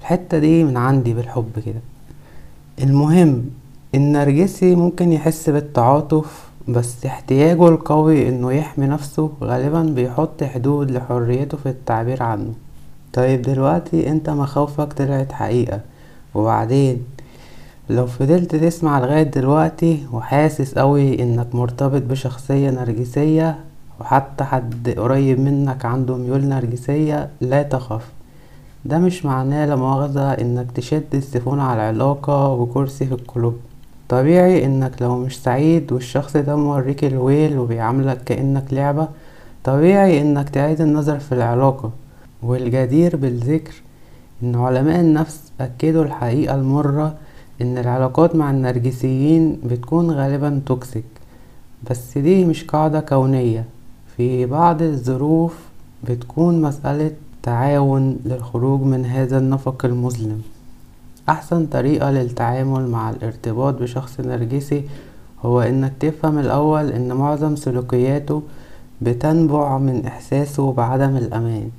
[0.01, 1.81] الحتة دي من عندي بالحب كده.
[2.83, 3.60] المهم
[3.95, 11.69] النرجسي ممكن يحس بالتعاطف بس احتياجه القوي إنه يحمي نفسه غالبا بيحط حدود لحريته في
[11.69, 12.53] التعبير عنه.
[13.13, 15.79] طيب دلوقتي أنت مخاوفك طلعت حقيقة
[16.35, 17.01] وبعدين؟
[17.89, 23.59] لو فضلت تسمع لغاية دلوقتي وحاسس قوي إنك مرتبط بشخصية نرجسية
[23.99, 28.05] وحتى حد قريب منك عنده ميول نرجسية لا تخف
[28.85, 33.55] ده مش معناه لمؤاخذة إنك تشد السيفون على العلاقة وكرسي في القلوب.
[34.11, 39.07] طبيعي إنك لو مش سعيد والشخص ده موريك الويل وبيعاملك كأنك لعبة
[39.63, 41.91] طبيعي إنك تعيد النظر في العلاقة.
[42.43, 43.73] والجدير بالذكر
[44.43, 47.15] إن علماء النفس أكدوا الحقيقة المرة
[47.61, 51.03] إن العلاقات مع النرجسيين بتكون غالبا توكسيك
[51.89, 53.65] بس دي مش قاعدة كونية.
[54.17, 55.55] في بعض الظروف
[56.09, 57.11] بتكون مسألة
[57.43, 60.41] تعاون للخروج من هذا النفق المظلم.
[61.29, 64.83] أحسن طريقة للتعامل مع الارتباط بشخص نرجسي
[65.45, 68.41] هو إنك تفهم الأول إن معظم سلوكياته
[69.01, 71.69] بتنبع من إحساسه بعدم الأمان.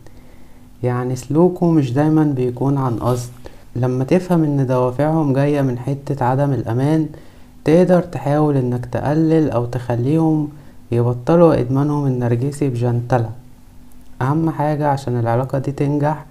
[0.83, 3.31] يعني سلوكه مش دايما بيكون عن قصد.
[3.77, 7.09] لما تفهم إن دوافعهم جاية من حتة عدم الأمان
[7.65, 10.49] تقدر تحاول إنك تقلل أو تخليهم
[10.93, 13.31] يبطلوا إدمانهم النرجسي بجنتلة.
[14.23, 16.25] أهم حاجة عشان العلاقة دي تنجح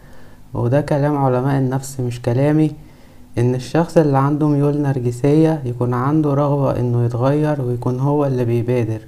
[0.53, 2.71] وده كلام علماء النفس مش كلامي
[3.37, 8.99] إن الشخص اللي عنده ميول نرجسية يكون عنده رغبة إنه يتغير ويكون هو اللي بيبادر.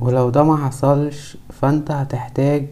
[0.00, 2.66] ولو ده ما حصلش فأنت هتحتاج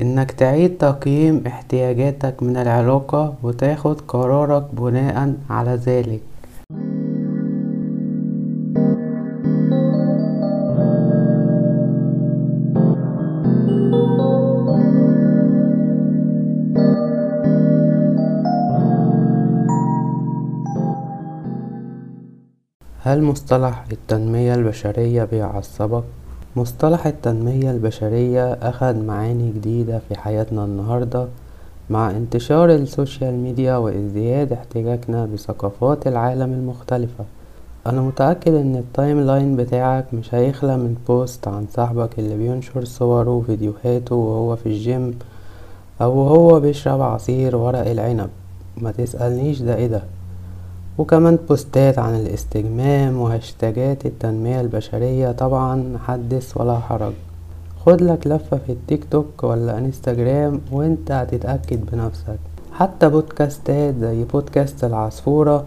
[0.00, 6.20] إنك تعيد تقييم احتياجاتك من العلاقة وتاخد قرارك بناء على ذلك.
[23.06, 26.02] هل مصطلح التنمية البشرية بيعصبك؟
[26.56, 31.26] مصطلح التنمية البشرية أخد معاني جديدة في حياتنا النهاردة.
[31.90, 37.24] مع انتشار ال social media وازدياد احتكاكنا بثقافات العالم المختلفة
[37.86, 43.30] أنا متأكد إن ال timeline بتاعك مش هيخلى من post عن صاحبك اللي بينشر صوره
[43.30, 45.18] وفيديوهاته وهو في الجيم
[46.00, 48.30] أو هو بيشرب عصير ورق العنب.
[48.76, 50.02] ما تسألنيش ده إيه ده.
[50.98, 55.32] وكمان بوستات عن الاستجمام وهاشتاجات التنمية البشرية.
[55.32, 57.12] طبعا حدث ولا حرج.
[57.86, 62.38] خد لك لفة في التيك توك ولا انستجرام وانت هتتأكد بنفسك.
[62.72, 65.64] حتى بودكاستات زي بودكاست العصفورة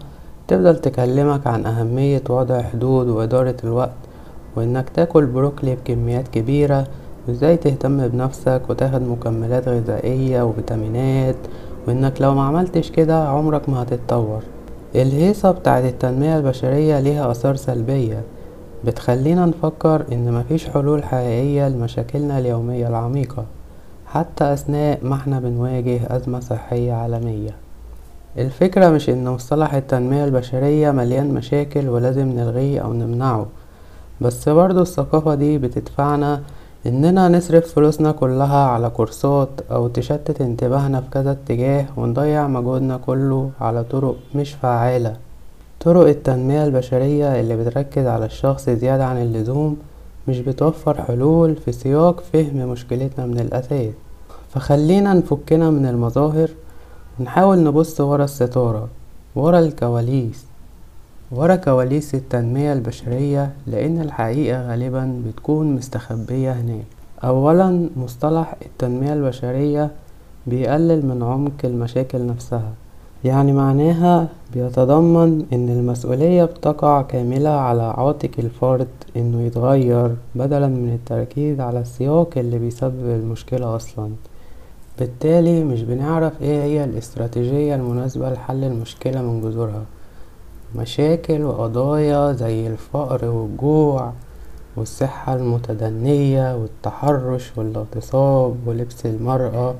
[0.48, 4.00] تفضل تكلمك عن أهمية وضع حدود وإدارة الوقت
[4.56, 6.86] وإنك تاكل بروكلي بكميات كبيرة
[7.28, 11.36] وإزاي تهتم بنفسك وتاخد مكملات غذائية وفيتامينات
[11.88, 14.42] وإنك لو ما عملتش كده عمرك ما هتتطور.
[14.94, 18.22] الهيصة بتاعت التنمية البشرية ليها آثار سلبية.
[18.84, 23.44] بتخلينا نفكر إن مفيش حلول حقيقية لمشاكلنا اليومية العميقة
[24.06, 27.50] حتى أثناء ما إحنا بنواجه أزمة صحية عالمية.
[28.38, 33.46] الفكرة مش إن مصطلح التنمية البشرية مليان مشاكل ولازم نلغيه أو نمنعه
[34.20, 36.42] بس برضو الثقافة دي بتدفعنا
[36.86, 43.50] إننا نصرف فلوسنا كلها على كورسات أو تشتت انتباهنا في كذا اتجاه ونضيع مجهودنا كله
[43.60, 45.16] على طرق مش فعالة.
[45.80, 49.76] طرق التنمية البشرية اللي بتركز على الشخص زيادة عن اللزوم
[50.28, 53.92] مش بتوفر حلول في سياق فهم مشكلتنا من الأساس.
[54.50, 56.50] فخلينا نفكنا من المظاهر
[57.20, 58.88] ونحاول نبص ورا الستارة
[59.36, 60.49] ورا الكواليس.
[61.32, 66.84] ورا كواليس التنمية البشرية لأن الحقيقة غالبا بتكون مستخبية هناك.
[67.24, 69.90] أولا مصطلح التنمية البشرية
[70.46, 72.72] بيقلل من عمق المشاكل نفسها.
[73.24, 81.60] يعني معناها بيتضمن إن المسؤولية بتقع كاملة على عاتق الفرد إنه يتغير بدلا من التركيز
[81.60, 84.10] على السياق اللي بيسبب المشكلة أصلا.
[84.98, 89.84] بالتالي مش بنعرف إيه هي الاستراتيجية المناسبة لحل المشكلة من جذورها.
[90.76, 94.12] مشاكل وقضايا زي الفقر والجوع
[94.76, 99.74] والصحة المتدنية والتحرش والاغتصاب ولبس المرأة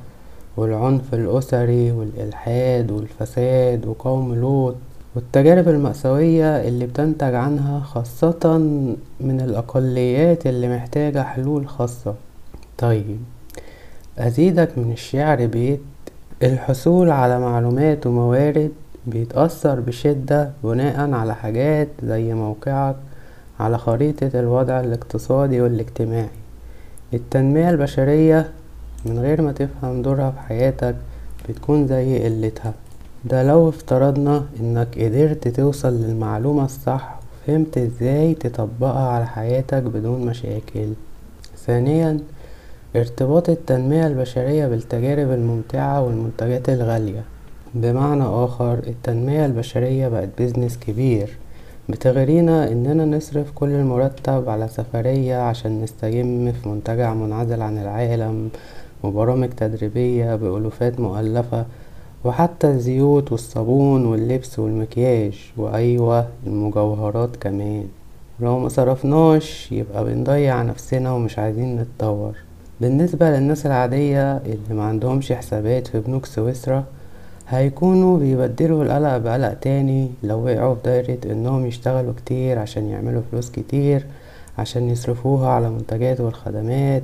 [0.56, 4.74] والعنف الأسري والإلحاد والفساد وقوم لوط
[5.14, 8.58] والتجارب المأساوية اللي بتنتج عنها خاصة
[9.20, 12.14] من الأقليات اللي محتاجة حلول خاصة.
[12.78, 13.18] طيب
[14.18, 15.80] أزيدك من الشعر بيت
[16.42, 18.70] الحصول على معلومات وموارد
[19.06, 22.96] بيتأثر بشدة بناء على حاجات زي موقعك
[23.60, 26.28] على خريطة الوضع الاقتصادي والاجتماعي.
[27.14, 28.50] التنمية البشرية
[29.06, 30.96] من غير ما تفهم دورها في حياتك
[31.48, 32.74] بتكون زي قلتها.
[33.24, 40.88] ده لو افترضنا إنك قدرت توصل للمعلومة الصح وفهمت إزاي تطبقها على حياتك بدون مشاكل.
[41.66, 42.18] ثانيا
[42.96, 47.24] ارتباط التنمية البشرية بالتجارب الممتعة والمنتجات الغالية.
[47.74, 51.36] بمعنى آخر التنمية البشرية بقت بيزنس كبير.
[51.88, 58.48] بتغرينا إننا نصرف كل المرتب على سفرية عشان نستجم في منتجع منعزل عن العالم
[59.02, 61.64] وبرامج تدريبية بألوفات مؤلفة
[62.24, 67.84] وحتى الزيوت والصابون واللبس والمكياج وأيوة المجوهرات كمان.
[68.40, 72.32] لو مصرفناش يبقى بنضيع نفسنا ومش عايزين نتطور.
[72.80, 76.84] بالنسبة للناس العادية اللي معندهمش حسابات في بنوك سويسرا
[77.50, 80.10] هيكونوا بيبدلوا القلق بقلق تاني.
[80.22, 84.06] لو وقعوا في دايرة إنهم يشتغلوا كتير عشان يعملوا فلوس كتير
[84.58, 87.02] عشان يصرفوها على المنتجات والخدمات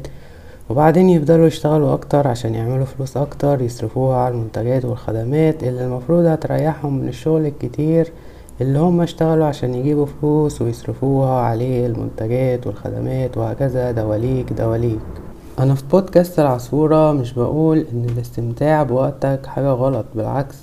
[0.71, 6.99] وبعدين يفضلوا يشتغلوا أكتر عشان يعملوا فلوس أكتر يصرفوها على المنتجات والخدمات اللي المفروض هتريحهم
[6.99, 8.13] من الشغل الكتير
[8.61, 15.26] اللي هم اشتغلوا عشان يجيبوا فلوس ويصرفوها عليه المنتجات والخدمات وهكذا دواليك دواليك.
[15.59, 20.57] أنا في بودكاست العصفورة مش بقول إن الاستمتاع بوقتك حاجة غلط بالعكس.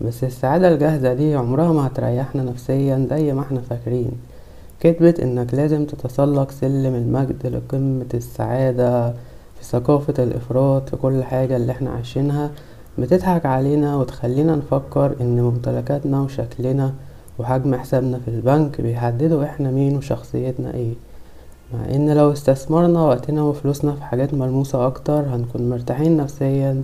[0.00, 4.10] بس السعادة الجاهزة دي عمرها ما هتريحنا نفسيا زي ما إحنا فاكرين.
[4.80, 9.10] كتبة إنك لازم تتسلق سلم المجد لقمة السعادة
[9.58, 12.50] في ثقافة الإفراط في كل حاجة اللي إحنا عايشينها.
[12.98, 16.94] بتضحك علينا وتخلينا نفكر إن ممتلكاتنا وشكلنا
[17.38, 20.92] وحجم حسابنا في البنك بيحددوا إحنا مين وشخصيتنا إيه.
[21.74, 26.82] مع إن لو استثمرنا وقتنا وفلوسنا في حاجات ملموسة أكتر هنكون مرتاحين نفسيا.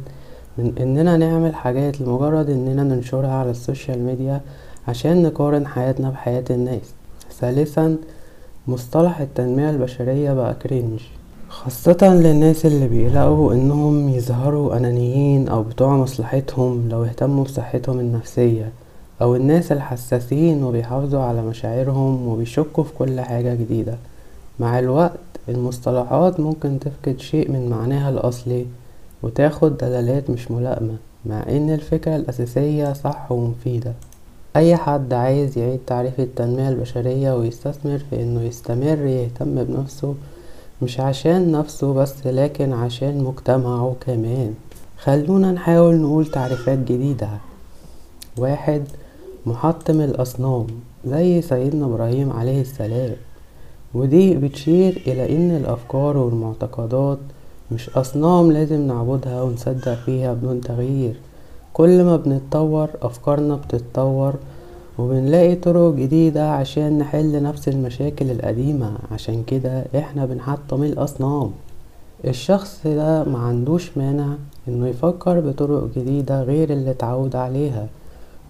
[0.59, 4.41] من إننا نعمل حاجات لمجرد إننا ننشرها على السوشيال ميديا
[4.89, 6.93] عشان نقارن حياتنا بحياة الناس.
[7.41, 7.97] ثالثا
[8.69, 11.01] مصطلح التنمية البشرية بقى كرينج
[11.49, 18.73] خاصة للناس اللي بيقلقوا إنهم يظهروا أنانيين أو بتوع مصلحتهم لو اهتموا بصحتهم النفسية
[19.23, 23.97] أو الناس الحساسين وبيحافظوا على مشاعرهم وبيشكوا في كل حاجة جديدة.
[24.61, 28.67] مع الوقت المصطلحات ممكن تفقد شيء من معناها الأصلي
[29.23, 33.93] وتاخد دلالات مش ملائمة مع إن الفكرة الأساسية صح ومفيدة.
[34.57, 40.15] أي حد عايز يعيد تعريف التنمية البشرية ويستثمر في إنه يستمر يهتم بنفسه
[40.83, 44.55] مش عشان نفسه بس لكن عشان مجتمعه كمان.
[44.99, 47.29] خلونا نحاول نقول تعريفات جديدة.
[48.39, 48.85] واحد
[49.47, 50.67] محطم الأصنام
[51.07, 53.17] زي سيدنا إبراهيم عليه السلام.
[53.97, 57.19] ودي بتشير إلى إن الأفكار والمعتقدات
[57.73, 61.15] مش أصنام لازم نعبدها ونصدق فيها بدون تغيير.
[61.73, 64.35] كل ما بنتطور أفكارنا بتتطور
[64.99, 68.93] وبنلاقي طرق جديدة عشان نحل نفس المشاكل القديمة.
[69.13, 71.51] عشان كده إحنا بنحطم الأصنام.
[72.25, 74.35] الشخص ده معندوش مانع
[74.69, 77.87] إنه يفكر بطرق جديدة غير اللي اتعود عليها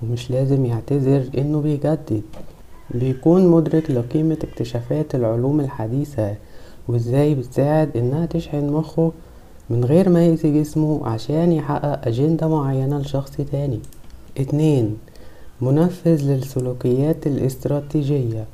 [0.03, 2.23] ومش لازم يعتذر إنه بيجدد.
[2.91, 6.35] بيكون مدرك لقيمة اكتشافات العلوم الحديثة
[6.89, 9.13] وإزاي بتساعد إنها تشحن مخه
[9.71, 13.81] من غير ما يأذي جسمه عشان يحقق أجندة معينة لشخص تاني.
[14.39, 14.97] اتنين
[15.61, 18.45] منفذ للسلوكيات الاستراتيجية.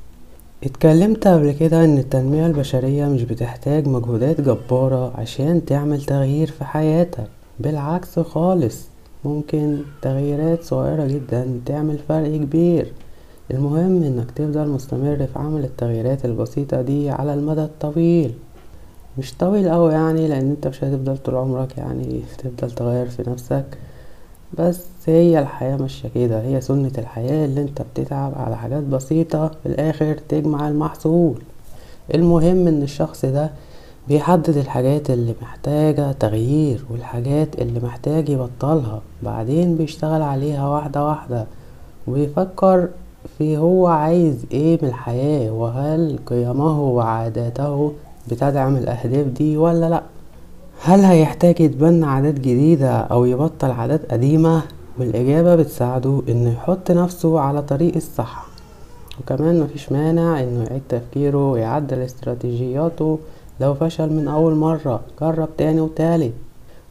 [0.64, 7.28] اتكلمت قبل كده إن التنمية البشرية مش بتحتاج مجهودات جبارة عشان تعمل تغيير في حياتك.
[7.60, 8.86] بالعكس خالص
[9.24, 12.92] ممكن تغييرات صغيرة جدا تعمل فرق كبير.
[13.50, 18.34] المهم إنك تفضل مستمر في عمل التغييرات البسيطة دي على المدى الطويل.
[19.18, 23.64] مش طويل أوي يعني لأن أنت مش هتفضل طول عمرك يعني تفضل تغير في نفسك.
[24.58, 29.66] بس هي الحياة ماشية كده هي سنة الحياة اللي أنت بتتعب على حاجات بسيطة في
[29.66, 31.42] الآخر تجمع المحصول.
[32.14, 33.50] المهم إن الشخص ده
[34.08, 41.46] بيحدد الحاجات اللي محتاجة تغيير والحاجات اللي محتاج يبطلها بعدين بيشتغل عليها واحدة واحدة
[42.08, 42.88] وبيفكر
[43.38, 47.92] في هو عايز إيه من الحياة؟ وهل قيمه وعاداته
[48.30, 50.02] بتدعم الأهداف دي ولا لأ؟
[50.82, 54.62] هل هيحتاج يتبنى عادات جديدة أو يبطل عادات قديمة؟
[54.98, 58.46] والإجابة بتساعده إنه يحط نفسه على طريق الصح.
[59.20, 63.18] وكمان مفيش مانع إنه يعيد تفكيره ويعدل استراتيجياته
[63.60, 66.32] لو فشل من أول مرة جرب تاني وتالت.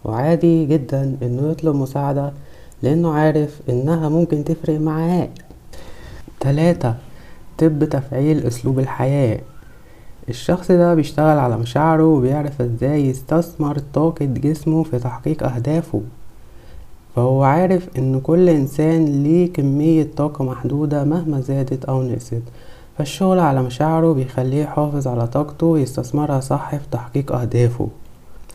[0.05, 2.31] وعادي جدا إنه يطلب مساعدة
[2.83, 5.27] لأنه عارف إنها ممكن تفرق معاه.
[6.41, 6.93] تلاتة
[7.57, 9.39] طب تفعيل أسلوب الحياة.
[10.29, 16.01] الشخص ده بيشتغل على مشاعره وبيعرف إزاي يستثمر طاقة جسمه في تحقيق أهدافه.
[17.15, 22.41] فهو عارف إن كل إنسان ليه كمية طاقة محدودة مهما زادت أو نقصت.
[22.97, 27.87] فالشغل على مشاعره بيخليه يحافظ على طاقته ويستثمرها صح في تحقيق أهدافه.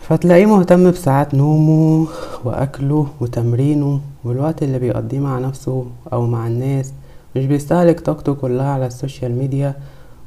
[0.00, 2.06] فتلاقيه مهتم بساعات نومه
[2.44, 6.92] وأكله وتمرينه والوقت اللي بيقضيه مع نفسه أو مع الناس.
[7.36, 9.74] مش بيستهلك طاقته كلها على السوشيال ميديا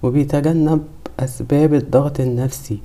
[0.03, 0.81] وبيتجنب
[1.19, 2.79] أسباب الضغط النفسي.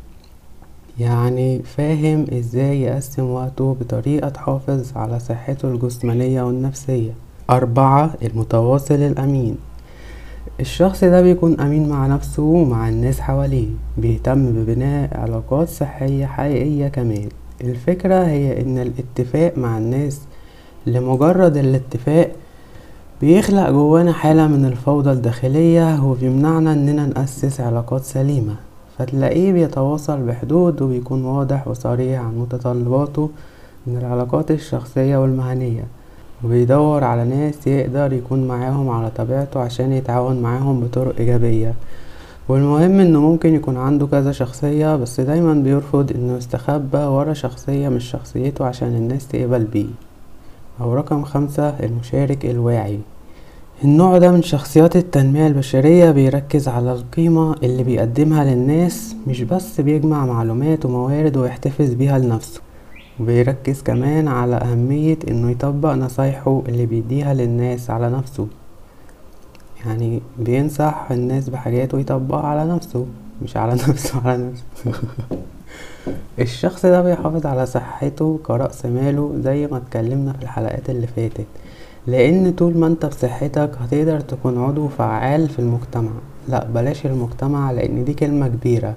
[0.98, 7.10] يعني فاهم إزاي يقسم وقته بطريقة تحافظ على صحته الجسمانية والنفسية.
[7.50, 9.56] أربعة المتواصل الأمين.
[10.60, 13.68] الشخص ده بيكون أمين مع نفسه ومع الناس حواليه.
[13.98, 17.28] بيهتم ببناء علاقات صحية حقيقية كمان.
[17.60, 20.20] الفكرة هي إن الاتفاق مع الناس
[20.86, 22.30] لمجرد الاتفاق
[23.24, 28.54] بيخلق جوانا حالة من الفوضى الداخلية وبيمنعنا إننا نأسس علاقات سليمة.
[28.98, 33.30] فتلاقيه بيتواصل بحدود وبيكون واضح وصريح عن متطلباته
[33.86, 35.84] من العلاقات الشخصية والمهنية.
[36.44, 41.74] وبيدور على ناس يقدر يكون معاهم على طبيعته عشان يتعاون معاهم بطرق إيجابية.
[42.48, 48.04] والمهم إنه ممكن يكون عنده كذا شخصية بس دايما بيرفض إنه يستخبى ورا شخصية مش
[48.10, 49.86] شخصيته عشان الناس تقبل بيه.
[50.80, 52.98] أو رقم خمسة المشارك الواعي.
[53.82, 60.26] النوع ده من شخصيات التنمية البشرية بيركز على القيمة اللي بيقدمها للناس مش بس بيجمع
[60.26, 62.60] معلومات وموارد ويحتفظ بيها لنفسه
[63.20, 68.46] وبيركز كمان على أهمية إنه يطبق نصايحه اللي بيديها للناس على نفسه.
[69.86, 73.06] يعني بينصح الناس بحاجات ويطبقها على نفسه
[73.42, 74.64] مش على نفسه على نفسه.
[76.38, 81.46] الشخص ده بيحافظ على صحته كرأس ماله زي ما اتكلمنا في الحلقات اللي فاتت.
[82.07, 86.11] لأن طول ما أنت بصحتك هتقدر تكون عضو فعال في المجتمع.
[86.48, 88.94] لا بلاش المجتمع لأن دي كلمة كبيرة.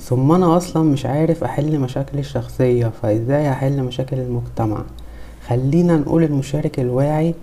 [0.00, 4.82] ثم أنا أصلا مش عارف أحل مشاكلي الشخصية فإزاي أحل مشاكل المجتمع؟
[5.48, 7.34] خلينا نقول المشارك الواعي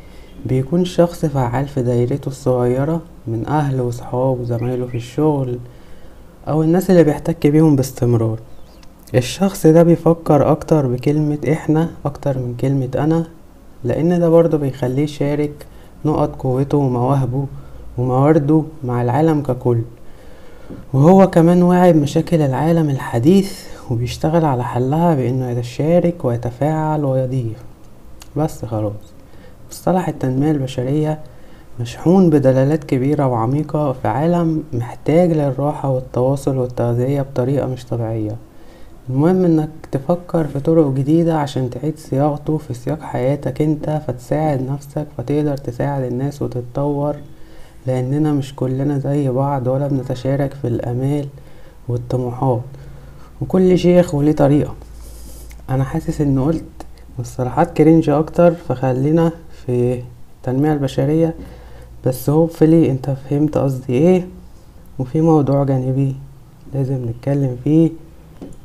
[0.45, 5.59] بيكون شخص فعال في دايرته الصغيرة من أهل وصحاب وزمايله في الشغل
[6.47, 8.39] أو الناس اللي بيحتك بيهم باستمرار.
[9.15, 13.27] الشخص ده بيفكر أكتر بكلمة إحنا أكتر من كلمة أنا
[13.83, 15.51] لأن ده برضه بيخليه يشارك
[16.05, 17.45] نقط قوته ومواهبه
[17.97, 19.81] وموارده مع العالم ككل.
[20.93, 27.63] وهو كمان واعي بمشاكل العالم الحديث وبيشتغل على حلها بإنه يتشارك ويتفاعل ويضيف.
[28.35, 28.93] بس خلاص.
[29.71, 31.19] مصطلح التنمية البشرية
[31.79, 38.35] مشحون بدلالات كبيرة وعميقة في عالم محتاج للراحة والتواصل والتغذية بطريقة مش طبيعية.
[39.09, 45.07] المهم إنك تفكر في طرق جديدة عشان تعيد صياغته في سياق حياتك أنت فتساعد نفسك
[45.17, 47.15] فتقدر تساعد الناس وتتطور
[47.87, 51.27] لأننا مش كلنا زي بعض ولا بنتشارك في الأمال
[51.87, 52.61] والطموحات
[53.41, 54.73] وكل شيخ وليه طريقة.
[55.69, 56.63] أنا حاسس ان قلت
[57.19, 59.31] مصطلحات cringe أكتر فخلينا
[59.65, 60.01] في
[60.37, 61.35] التنمية البشرية.
[62.05, 64.27] بس hopefully أنت فهمت قصدي إيه
[64.99, 66.15] وفي موضوع جانبي
[66.73, 67.91] لازم نتكلم فيه.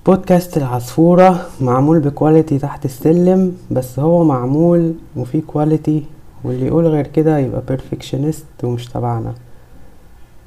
[0.09, 6.05] بودكاست العصفورة معمول ب quality تحت السلم بس هو معمول وفيه quality
[6.45, 9.35] واللي يقول غير كده يبقى perfectionist ومش تبعنا.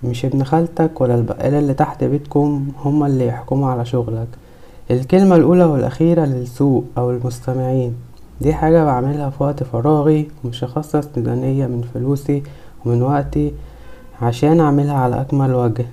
[0.04, 4.28] مش ابن خالتك ولا البقالة اللي تحت بيتكم هما اللي يحكموا على شغلك.
[4.92, 7.96] الكلمة الأولى والأخيرة للسوق أو المستمعين.
[8.42, 12.44] دي حاجة بعملها في وقت فراغي ومش هخصص ميزانية من فلوسي
[12.86, 13.54] ومن وقتي
[14.22, 15.86] عشان أعملها على أكمل وجه.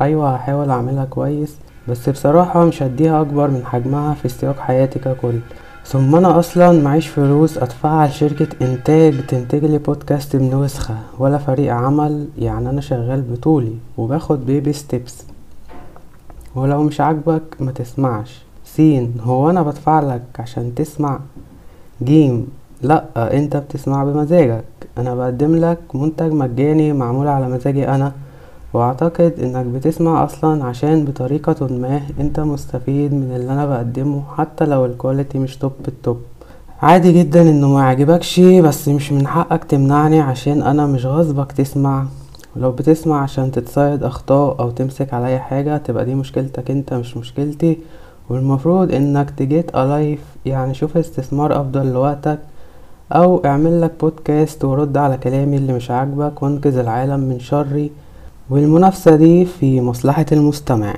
[0.00, 1.56] أيوة هحاول أعملها كويس.
[1.88, 5.38] بس بصراحة مش هديها أكبر من حجمها في سياق حياتي ككل.
[5.86, 12.70] ثم أنا أصلا معيش فلوس أدفعها لشركة إنتاج تنتجلي بودكاست بنسخة ولا فريق عمل يعني
[12.70, 15.24] أنا شغال بطولي وباخد بيبي ستيبس
[16.54, 18.42] ولو مش عاجبك ما تسمعش.
[18.64, 21.20] سين هو أنا بدفعلك عشان تسمع؟
[22.02, 22.46] جيم
[22.82, 24.64] لأ أنت بتسمع بمزاجك.
[24.98, 28.12] أنا بقدم لك منتج مجاني معمول على مزاجي أنا.
[28.74, 34.84] واعتقد إنك بتسمع أصلا عشان بطريقة ما أنت مستفيد من اللي أنا بقدمه حتى لو
[34.84, 36.20] ال quality مش top ال top
[36.82, 42.04] عادي جدا إنه ما يعجبكش بس مش من حقك تمنعني عشان أنا مش غصبك تسمع.
[42.56, 47.78] ولو بتسمع عشان تتصيد أخطاء أو تمسك عليا حاجة تبقى دي مشكلتك أنت مش مشكلتي.
[48.30, 52.38] والمفروض إنك تجيت الايف يعني شوف استثمار أفضل لوقتك.
[53.12, 57.90] أو اعمل لك بودكاست ورد على كلامي اللي مش عاجبك وانقذ العالم من شري.
[58.52, 60.94] والمنافسة دي في مصلحة المستمع.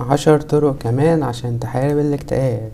[0.00, 2.70] عشر طرق كمان عشان تحارب الاكتئاب.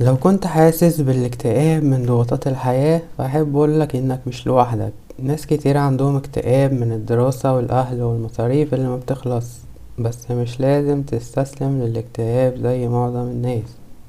[0.00, 4.92] لو كنت حاسس بالاكتئاب من ضغوطات الحياة فأحب أقولك إنك مش لوحدك.
[5.22, 9.58] ناس كتير عندهم اكتئاب من الدراسة والأهل والمصاريف اللي ما بتخلص
[9.98, 13.62] بس مش لازم تستسلم للاكتئاب زي معظم الناس.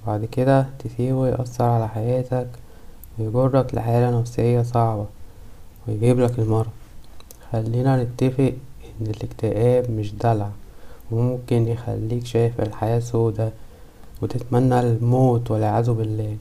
[0.08, 2.48] بعد كده تسيبه يأثر على حياتك
[3.20, 5.06] ويجرك لحالة نفسية صعبة
[5.88, 6.70] ويجيبلك المرض.
[7.52, 8.54] خلينا نتفق
[9.02, 10.50] إن الاكتئاب مش دلع
[11.12, 13.52] وممكن يخليك شايف الحياة سودا
[14.22, 16.38] وتتمنى الموت والعياذ بالله.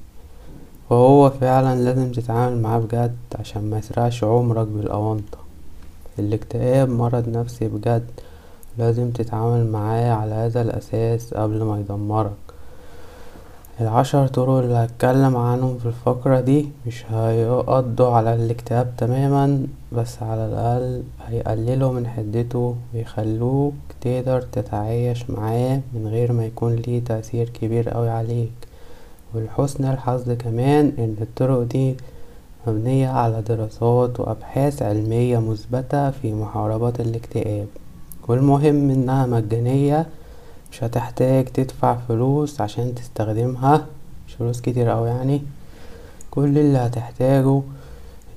[0.90, 5.38] وهو فعلا لازم تتعامل معاه بجد عشان ما يسرقش عمرك بالأونطة.
[6.18, 8.04] الاكتئاب مرض نفسي بجد
[8.78, 12.30] لازم تتعامل معاه على هذا الأساس قبل ما يدمرك.
[13.80, 20.46] العشر طرق اللي هتكلم عنهم في الفقرة دي مش هيقضوا على الاكتئاب تماما بس على
[20.46, 27.94] الأقل هيقللوا من حدته ويخلوك تقدر تتعايش معاه من غير ما يكون ليه تأثير كبير
[27.96, 28.52] أوي عليك.
[29.34, 31.96] ولحسن الحظ كمان إن الطرق دي
[32.66, 37.66] مبنية على دراسات وأبحاث علمية مثبتة في محاربة الاكتئاب.
[38.28, 40.06] والمهم إنها مجانية
[40.72, 43.86] مش هتحتاج تدفع فلوس عشان تستخدمها.
[44.28, 45.42] مش فلوس كتير أوي يعني.
[46.30, 47.62] كل اللي هتحتاجه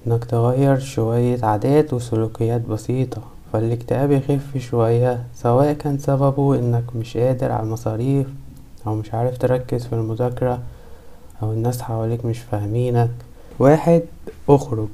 [0.07, 3.21] إنك تغير شوية عادات وسلوكيات بسيطة.
[3.53, 8.27] فالاكتئاب يخف شوية سواء كان سببه إنك مش قادر على المصاريف
[8.87, 10.59] أو مش عارف تركز في المذاكرة.
[11.43, 13.09] أو الناس حواليك مش فاهمينك.
[13.59, 14.01] واحد
[14.49, 14.87] أخرج.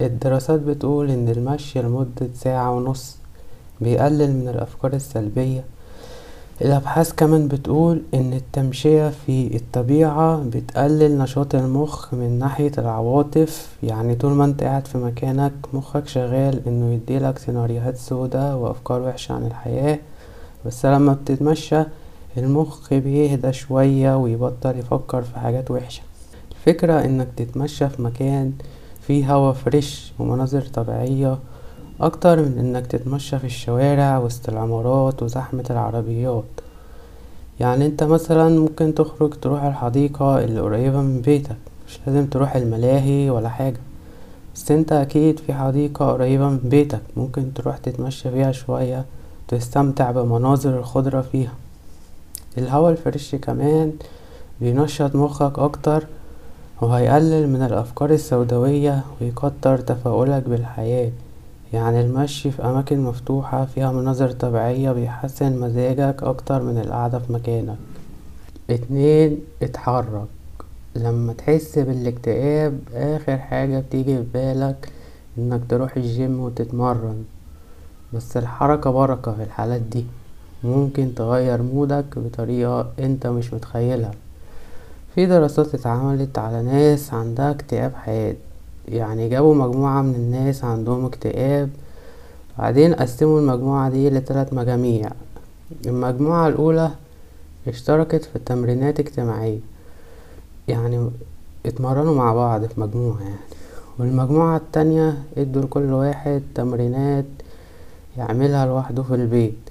[0.00, 3.16] الدراسات بتقول إن المشي لمدة ساعة ونص
[3.80, 5.64] بيقلل من الأفكار السلبية.
[6.62, 13.68] الأبحاث كمان بتقول إن التمشية في الطبيعة بتقلل نشاط المخ من ناحية العواطف.
[13.82, 19.32] يعني طول ما أنت قاعد في مكانك مخك شغال إنه يديلك سيناريوهات سودا وأفكار وحشة
[19.32, 19.98] عن الحياة.
[20.66, 21.82] بس لما بتتمشى
[22.36, 26.02] المخ بيهدى شوية ويبطل يفكر في حاجات وحشة.
[26.52, 28.52] الفكرة إنك تتمشى في مكان
[29.06, 31.38] فيه هوا فريش ومناظر طبيعية
[32.00, 36.44] أكتر من إنك تتمشى في الشوارع وسط العمارات وزحمة العربيات.
[37.60, 41.56] يعني أنت مثلا ممكن تخرج تروح الحديقة اللي قريبة من بيتك.
[41.88, 43.80] مش لازم تروح الملاهي ولا حاجة.
[44.54, 49.04] بس أنت أكيد في حديقة قريبة من بيتك ممكن تروح تتمشى فيها شوية
[49.48, 51.52] تستمتع بمناظر الخضرة فيها.
[52.58, 53.92] الهوا الفريش كمان
[54.60, 56.06] بينشط مخك أكتر
[56.80, 61.10] وهيقلل من الأفكار السوداوية ويكتر تفاؤلك بالحياة.
[61.72, 67.76] يعني المشي في أماكن مفتوحة فيها مناظر طبيعية بيحسن مزاجك أكتر من القعدة في مكانك.
[68.70, 70.26] اتنين اتحرك.
[70.96, 74.88] لما تحس بالاكتئاب آخر حاجة بتيجي في بالك
[75.38, 77.24] إنك تروح الجيم وتتمرن.
[78.14, 80.04] بس الحركة بركة في الحالات دي.
[80.64, 84.10] ممكن تغير مودك بطريقة انت مش متخيلها.
[85.14, 88.36] في دراسات اتعملت على ناس عندها اكتئاب حاد
[88.88, 91.70] يعني جابوا مجموعة من الناس عندهم اكتئاب
[92.58, 95.10] بعدين قسموا المجموعة دي لتلات مجاميع.
[95.86, 96.90] المجموعة الأولى
[97.68, 99.58] اشتركت في تمرينات اجتماعية
[100.68, 101.10] يعني
[101.66, 103.34] اتمرنوا مع بعض في مجموعة يعني.
[103.98, 107.24] والمجموعة التانية ادوا لكل واحد تمرينات
[108.18, 109.69] يعملها لوحده في البيت.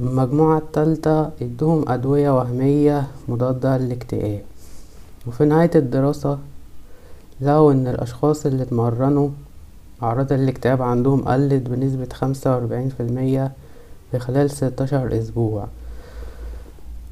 [0.00, 4.42] المجموعة التالتة ادوهم أدوية وهمية مضادة للاكتئاب.
[5.26, 6.38] وفي نهاية الدراسة
[7.40, 9.28] لقوا إن الأشخاص اللي اتمرنوا
[10.02, 13.52] أعراض الاكتئاب عندهم قلت بنسبة خمسة وأربعين في المية
[14.10, 15.66] في خلال ستاشر أسبوع.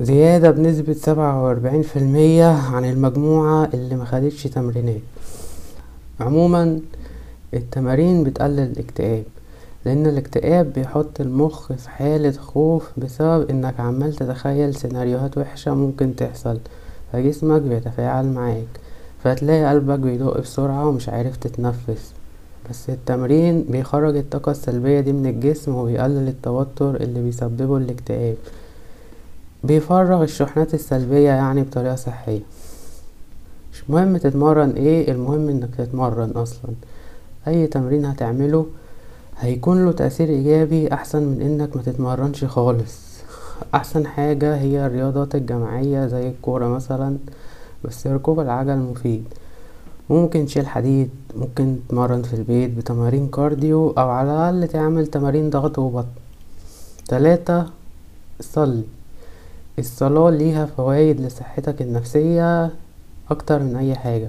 [0.01, 5.01] زيادة بنسبة سبعة وأربعين في المية عن المجموعة اللي مخدتش تمرينات.
[6.21, 6.81] عموما
[7.55, 9.25] التمارين بتقلل الاكتئاب.
[9.85, 16.59] لأن الاكتئاب بيحط المخ في حالة خوف بسبب إنك عمال تتخيل سيناريوهات وحشة ممكن تحصل
[17.13, 18.67] فجسمك بيتفاعل معاك
[19.25, 22.13] فتلاقي قلبك بيدق بسرعة ومش عارف تتنفس.
[22.71, 28.37] بس التمرين بيخرج الطاقة السلبية دي من الجسم وبيقلل التوتر اللي بيسببه الاكتئاب.
[29.65, 32.41] بيفرغ الشحنات السلبية يعني بطريقة صحية.
[33.73, 36.71] مش مهم تتمرن إيه المهم إنك تتمرن أصلا.
[37.49, 38.67] أي تمرين هتعمله
[39.41, 43.11] هيكون له تأثير إيجابي أحسن من إنك ما تتمرنش خالص.
[43.75, 47.17] أحسن حاجة هي الرياضات الجماعية زي الكورة مثلا
[47.85, 49.25] بس ركوب العجل مفيد.
[50.11, 55.79] ممكن تشيل حديد ممكن تتمرن في البيت بتمارين كارديو أو على الأقل تعمل تمارين ضغط
[55.79, 56.09] وبطن.
[57.09, 57.67] تلاتة
[58.41, 58.85] صلي
[59.79, 62.71] الصلاة ليها فوائد لصحتك النفسية
[63.31, 64.29] أكتر من أي حاجة.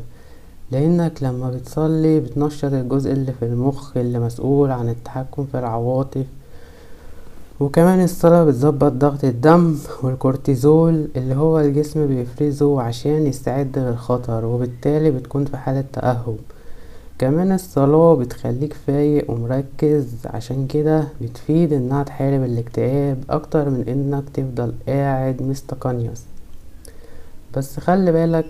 [0.72, 6.26] لأنك لما بتصلي بتنشط الجزء اللي في المخ اللي مسؤول عن التحكم في العواطف.
[7.60, 15.46] وكمان الصلاة بتظبط ضغط الدم والكورتيزول اللي هو الجسم بيفرزه عشان يستعد للخطر وبالتالي بتكون
[15.46, 16.38] في حالة تأهب.
[17.20, 24.74] كمان الصلاة بتخليك فايق ومركز عشان كده بتفيد إنها تحارب الاكتئاب أكتر من إنك تفضل
[24.88, 26.24] قاعد مستقنيس
[27.58, 28.46] بس خلي بالك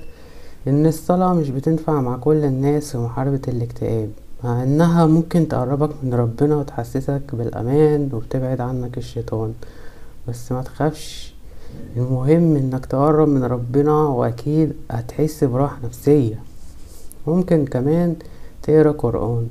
[0.68, 4.10] ان الصلاة مش بتنفع مع كل الناس في محاربة الاكتئاب
[4.44, 9.54] مع إنها ممكن تقربك من ربنا وتحسسك بالأمان وبتبعد عنك الشيطان.
[10.28, 11.34] بس ما تخافش
[11.98, 16.40] المهم إنك تقرب من ربنا وأكيد هتحس براحة نفسية.
[17.28, 18.16] ممكن كمان
[18.64, 19.48] تقرأ قرآن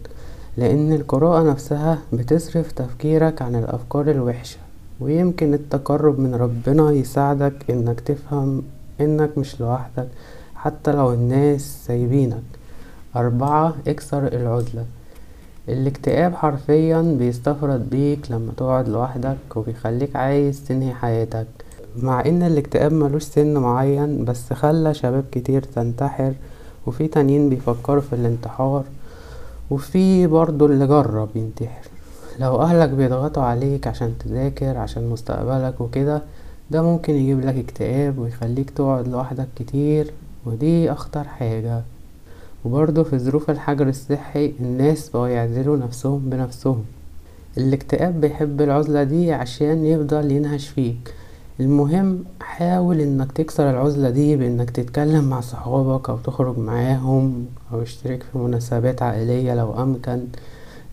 [0.57, 4.59] لأن القراءة نفسها بتصرف تفكيرك عن الأفكار الوحشة
[5.01, 8.63] ويمكن التقرب من ربنا يساعدك إنك تفهم
[9.01, 10.09] إنك مش لوحدك.
[10.63, 12.43] حتى لو الناس سايبينك.
[13.17, 14.85] أربعة اكسر العزلة.
[15.69, 21.47] الاكتئاب حرفيا بيستفرد بيك لما تقعد لوحدك وبيخليك عايز تنهي حياتك.
[22.03, 26.33] مع إن الاكتئاب ملوش سن معين بس خلى شباب كتير تنتحر
[26.87, 28.85] وفي تانيين بيفكروا في الانتحار
[29.71, 31.89] وفي برضو اللي جرب ينتحر.
[32.41, 36.23] لو أهلك بيضغطوا عليك عشان تذاكر عشان مستقبلك وكده
[36.71, 40.13] ده ممكن يجيب لك اكتئاب ويخليك تقعد لوحدك كتير.
[40.47, 41.83] ودي أخطر حاجة.
[42.65, 46.85] وبرضه في ظروف الحجر الصحي الناس بقوا يعزلوا نفسهم بنفسهم.
[47.59, 51.15] الاكتئاب بيحب العزلة دي عشان يفضل ينهش فيك.
[51.61, 58.23] المهم حاول إنك تكسر العزلة دي بإنك تتكلم مع صحابك أو تخرج معاهم أو اشترك
[58.33, 60.21] في مناسبات عائلية لو أمكن.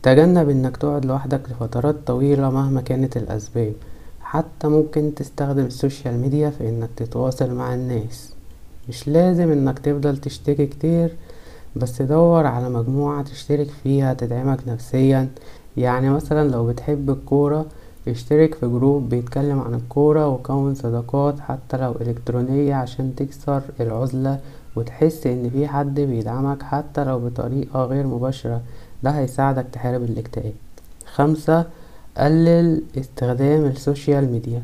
[0.03, 3.73] تجنب إنك تقعد لوحدك لفترات طويلة مهما كانت الأسباب.
[4.21, 8.36] حتى ممكن تستخدم ال social media في إنك تتواصل مع الناس.
[8.89, 11.15] مش لازم إنك تفضل تشتكي كتير
[11.75, 15.29] بس دور على مجموعة تشترك فيها تدعمك نفسيا.
[15.77, 17.65] يعني مثلا لو بتحب الكورة
[18.07, 24.39] اشترك في group بيتكلم عن الكورة وكون صداقات حتى لو إلكترونية عشان تكسر العزلة
[24.75, 28.61] وتحس إن في حد بيدعمك حتى لو بطريقة غير مباشرة.
[29.03, 30.53] ده هيساعدك تحارب الاكتئاب.
[31.13, 31.65] خمسة
[32.17, 34.63] قلل استخدام ال social media.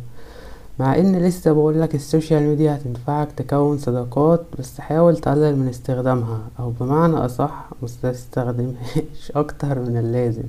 [0.80, 6.40] مع إن لسه بقولك ال social media هتنفعك تكون صداقات بس حاول تقلل من استخدامها
[6.60, 10.44] أو بمعنى أصح متستخدمهاش أكتر من اللازم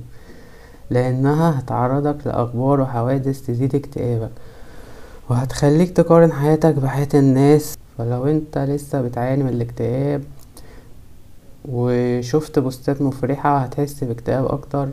[0.89, 4.31] لأنها هتعرضك لأخبار وحوادث تزيد اكتئابك
[5.29, 7.77] وهتخليك تقارن حياتك بحياة الناس.
[7.97, 10.23] فلو أنت لسه بتعاني من الاكتئاب
[11.65, 14.89] وشفت بوستات مفرحة هتحس باكتئاب أكتر.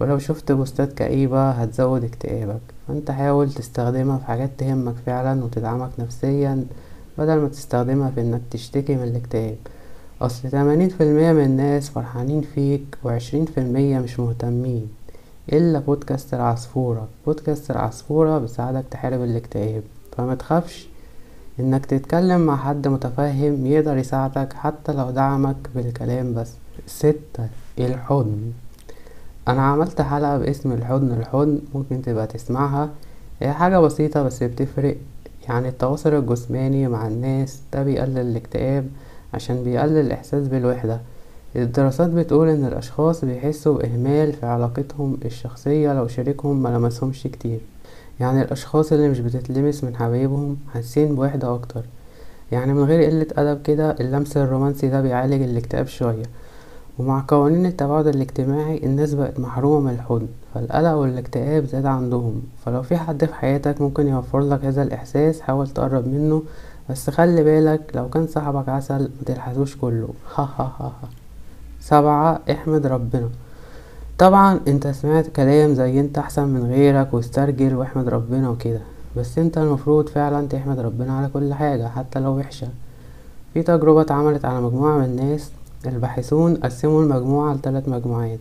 [0.00, 2.60] ولو شفت بوستات كئيبة هتزود اكتئابك.
[2.88, 6.64] فأنت حاول تستخدمها في حاجات تهمك فعلا وتدعمك نفسيا
[7.18, 9.56] بدل ما تستخدمها في إنك تشتكي من الاكتئاب.
[10.22, 14.88] أصل تمانين في المية من الناس فرحانين فيك وعشرين في المية مش مهتمين.
[15.52, 19.82] الا بودكاست العصفورة؟ بودكاست العصفورة بيساعدك تحارب الاكتئاب.
[20.16, 20.88] فما تخافش
[21.60, 26.52] إنك تتكلم مع حد متفهم يقدر يساعدك حتى لو دعمك بالكلام بس.
[26.86, 28.52] ستة الحضن
[29.48, 32.88] أنا عملت حلقة باسم الحضن الحضن ممكن تبقى تسمعها.
[33.40, 34.96] هي حاجة بسيطة بس بتفرق.
[35.48, 38.86] يعني التواصل الجسماني مع الناس ده بيقلل الاكتئاب
[39.34, 41.00] عشان بيقلل الاحساس بالوحدة.
[41.56, 47.60] الدراسات بتقول إن الأشخاص بيحسوا بإهمال في علاقتهم الشخصية لو شريكهم ملمسهمش كتير.
[48.20, 51.82] يعني الأشخاص اللي مش بتتلمس من حبايبهم حاسين بوحدة أكتر.
[52.52, 56.22] يعني من غير قلة أدب كده اللمس الرومانسي ده بيعالج الاكتئاب شوية.
[56.98, 62.42] ومع قوانين التباعد الاجتماعي الناس بقت محرومة من الحضن فالقلق والاكتئاب زاد عندهم.
[62.64, 66.42] فلو في حد في حياتك ممكن يوفر لك هذا الإحساس حاول تقرب منه
[66.90, 70.08] بس خلي بالك لو كان صاحبك عسل متلحسوش كله.
[70.36, 71.08] ها ها ها ها.
[71.80, 73.28] سبعة احمد ربنا.
[74.18, 78.80] طبعا انت سمعت كلام زي انت احسن من غيرك واسترجل واحمد ربنا وكده
[79.16, 82.68] بس انت المفروض فعلا تحمد ربنا على كل حاجة حتى لو وحشة.
[83.54, 85.50] في تجربة اتعملت على مجموعة من الناس
[85.88, 88.38] الباحثون قسموا المجموعة لثلاث مجموعات.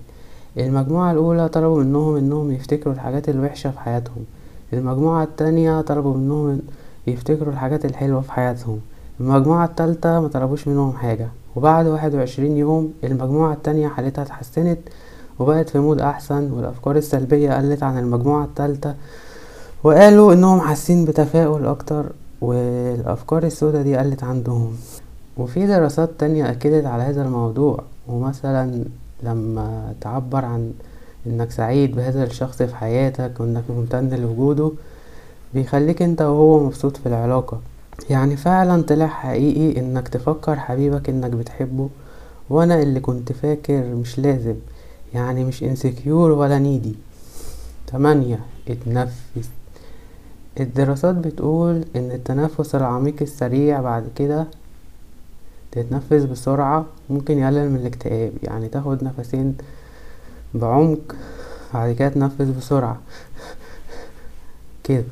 [0.58, 4.26] المجموعة الأولى طلبوا منهم إنهم يفتكروا الحاجات الوحشة في حياتهم.
[4.74, 6.60] المجموعة التانية طلبوا منهم
[7.08, 8.80] يفتكروا الحاجات الحلوة في حياتهم.
[9.20, 11.28] المجموعة التالتة ما طلبوش منهم حاجة.
[11.56, 14.80] وبعد واحد وعشرين يوم المجموعة التانية حالتها اتحسنت
[15.40, 18.94] وبقت في مود أحسن والأفكار السلبية قلت عن المجموعة التالتة
[19.84, 22.06] وقالوا إنهم حاسين بتفاؤل أكتر
[22.42, 24.74] والأفكار السوداء دي قلت عندهم.
[25.38, 28.84] وفي دراسات تانية أكدت على هذا الموضوع ومثلا
[29.24, 30.74] لما تعبر عن
[31.28, 34.72] إنك سعيد بهذا الشخص في حياتك وإنك ممتن لوجوده
[35.54, 37.62] بيخليك أنت وهو مبسوط في العلاقة.
[38.10, 41.90] يعني فعلا طلع حقيقي إنك تفكر حبيبك إنك بتحبه
[42.50, 44.56] وأنا اللي كنت فاكر مش لازم
[45.14, 46.96] يعني مش انسكيور ولا نيدي
[47.88, 49.50] تمانية اتنفس.
[50.60, 54.48] الدراسات بتقول إن التنفس العميق السريع بعد كده
[55.76, 59.58] تتنفس بسرعة ممكن يقلل من الاكتئاب يعني تاخد نفسين
[60.54, 61.16] بعمق
[61.74, 62.98] بعد كده تنفس بسرعة.
[64.84, 65.04] كده.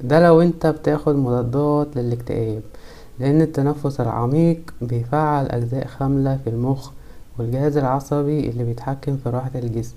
[0.00, 2.62] ده لو انت بتاخد مضادات للاكتئاب
[3.20, 6.90] لأن التنفس العميق بيفعل أجزاء خاملة في المخ
[7.38, 9.94] والجهاز العصبي اللي بيتحكم في راحة الجسم.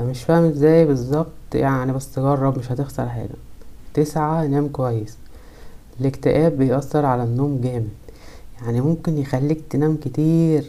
[0.00, 3.28] أنا مش فاهم إزاي بالظبط يعني بس جرب مش هتخسر حاجة.
[3.94, 5.16] تسعة نام كويس.
[6.00, 7.88] الاكتئاب بيأثر على النوم جامد.
[8.62, 10.64] يعني ممكن يخليك تنام كتير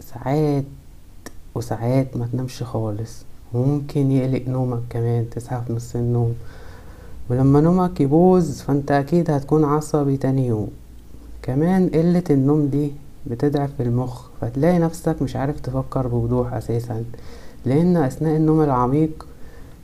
[0.00, 0.64] ساعات
[1.54, 3.22] وساعات ما تنامش خالص.
[3.52, 6.34] وممكن يقلق نومك كمان تصحى في نص النوم.
[7.30, 10.68] ولما نومك يبوظ فانت أكيد هتكون عصبي تاني يوم.
[11.42, 12.92] كمان قلة النوم دي
[13.26, 17.04] بتضعف المخ فتلاقي نفسك مش عارف تفكر بوضوح أساسا.
[17.66, 19.26] لأن أثناء النوم العميق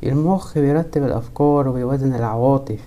[0.02, 2.80] المخ بيرتب الأفكار وبيوازن العواطف.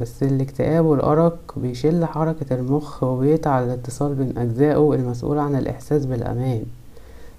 [0.00, 6.62] بس الاكتئاب والأرق بيشل حركة المخ وبيقطع الاتصال بين أجزائه المسؤولة عن الإحساس بالأمان.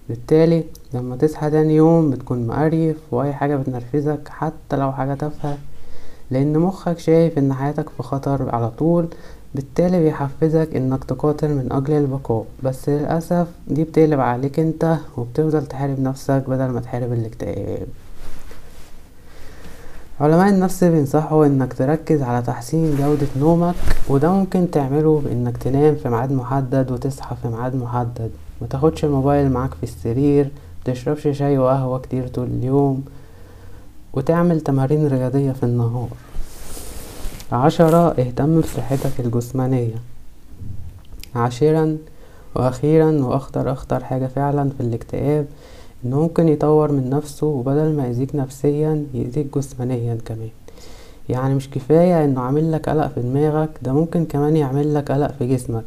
[0.10, 5.58] بالتالي لما تصحى تاني يوم بتكون مقريف وأي حاجة بتنرفزك حتى لو حاجة تافهة
[6.32, 9.08] لأن مخك شايف إن حياتك في خطر على طول
[9.56, 12.46] بالتالي بيحفزك إنك تقاتل من أجل البقاء.
[12.64, 17.88] بس للأسف دي بتقلب عليك أنت وبتفضل تحارب نفسك بدل ما تحارب الاكتئاب.
[20.22, 23.76] علماء النفس بينصحوا إنك تركز على تحسين جودة نومك
[24.10, 28.32] وده ممكن تعمله بانك تنام في ميعاد محدد وتصحى في ميعاد محدد.
[28.62, 30.50] متاخدش الموبايل معاك في السرير
[30.82, 33.06] متشربش شاي وقهوة كتير طول اليوم
[34.14, 36.10] وتعمل تمارين رياضية في النهار.
[37.52, 39.96] عشرة اهتم بصحتك الجسمانية.
[41.36, 41.98] عاشرا
[42.56, 45.46] وأخيرا وأخطر أخطر حاجة فعلا في الاكتئاب
[46.06, 50.50] انه ممكن يطور من نفسه وبدل ما يأذيك نفسيا يأذيك جسمانيا كمان.
[51.30, 55.32] يعني مش كفاية إنه عامل لك قلق في دماغك ده ممكن كمان يعمل لك قلق
[55.40, 55.84] في جسمك.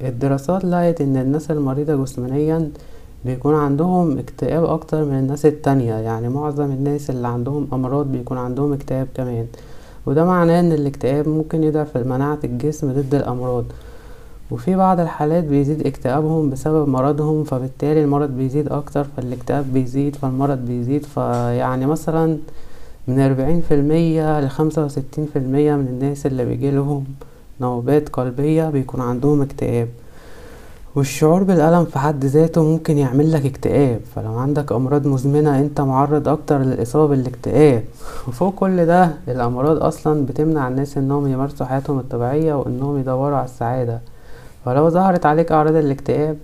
[0.00, 2.70] الدراسات لقت إن الناس المريضة جسمانيا
[3.24, 5.94] بيكون عندهم اكتئاب أكتر من الناس التانية.
[5.94, 9.46] يعني معظم الناس اللي عندهم أمراض بيكون عندهم اكتئاب كمان.
[10.06, 13.64] وده معناه إن الاكتئاب ممكن يضعف مناعة الجسم ضد الأمراض.
[14.50, 21.04] وفي بعض الحالات بيزيد اكتئابهم بسبب مرضهم فبالتالي المرض بيزيد أكتر فالاكتئاب بيزيد فالمرض بيزيد
[21.06, 22.38] فيعني مثلا
[23.08, 27.04] من أربعين في المية لخمسة وستين في المية من الناس اللي بيجيلهم
[27.60, 29.88] نوبات قلبية بيكون عندهم اكتئاب.
[30.94, 36.28] والشعور بالألم في حد ذاته ممكن يعمل لك اكتئاب فلو عندك أمراض مزمنة أنت معرض
[36.28, 37.84] أكتر للإصابة بالاكتئاب.
[38.28, 44.00] وفوق كل ده الأمراض أصلا بتمنع الناس إنهم يمارسوا حياتهم الطبيعية وإنهم يدوروا على السعادة.
[44.64, 46.36] فلو ظهرت عليك أعراض الاكتئاب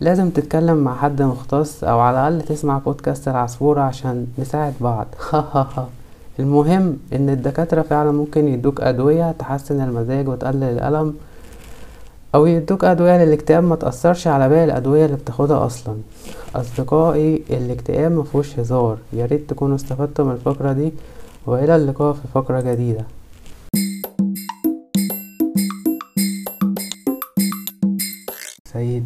[0.00, 5.06] لازم تتكلم مع حد مختص أو على الأقل تسمع بودكاست العصفورة عشان نساعد بعض.
[6.40, 11.14] المهم إن الدكاترة فعلا ممكن يدوك أدوية تحسن المزاج وتقلل الألم
[12.34, 15.96] أو يدوك أدوية للاكتئاب ما تأثرش على باقي الأدوية اللي بتاخدها أصلا.
[16.54, 18.98] أصدقائي الاكتئاب مفهوش هزار.
[19.12, 20.92] ياريت تكونوا استفدتوا من الفقرة دي
[21.46, 23.04] وإلى اللقاء في فقرة جديدة.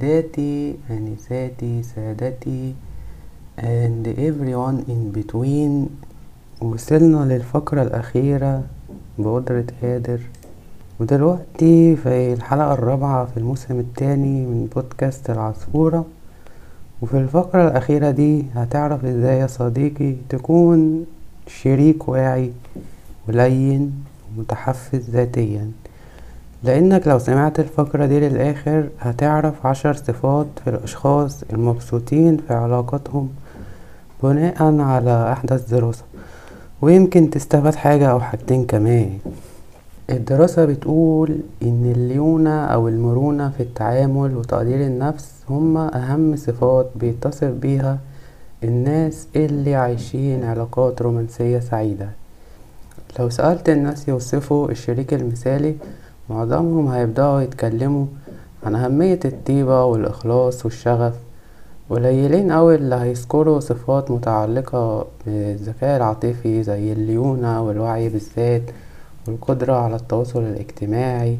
[0.03, 2.75] سيداتي أنساتي سادتي
[3.59, 5.87] and everyone in between.
[6.61, 8.63] وصلنا للفقرة الأخيرة
[9.19, 10.21] بقدرة قادر.
[11.01, 16.05] ودلوقتي في الحلقة الرابعة في الموسم التاني من بودكاست العصفورة.
[17.03, 21.07] وفي الفقرة الأخيرة دي هتعرف إزاي يا صديقي تكون
[21.47, 22.53] شريك واعي
[23.29, 24.05] ولين
[24.37, 25.71] ومتحفز ذاتيا.
[26.65, 33.29] لأنك لو سمعت الفقرة دي للآخر هتعرف عشر صفات في الأشخاص المبسوطين في علاقتهم
[34.23, 36.03] بناء على أحدث دراسة.
[36.83, 39.19] ويمكن تستفاد حاجة أو حاجتين كمان.
[40.11, 47.99] الدراسة بتقول إن الليونة أو المرونة في التعامل وتقدير النفس هما أهم صفات بيتصف بيها
[48.65, 52.09] الناس اللي عايشين علاقات رومانسية سعيدة.
[53.19, 55.75] لو سألت الناس يوصفوا الشريك المثالي
[56.33, 58.07] معظمهم هيبدأوا يتكلموا
[58.64, 61.14] عن أهمية الطيبة والإخلاص والشغف
[61.91, 68.62] قليلين أوي اللي هيذكروا صفات متعلقة بالذكاء العاطفي زي الليونة والوعي بالذات
[69.28, 71.37] والقدرة على التواصل الاجتماعي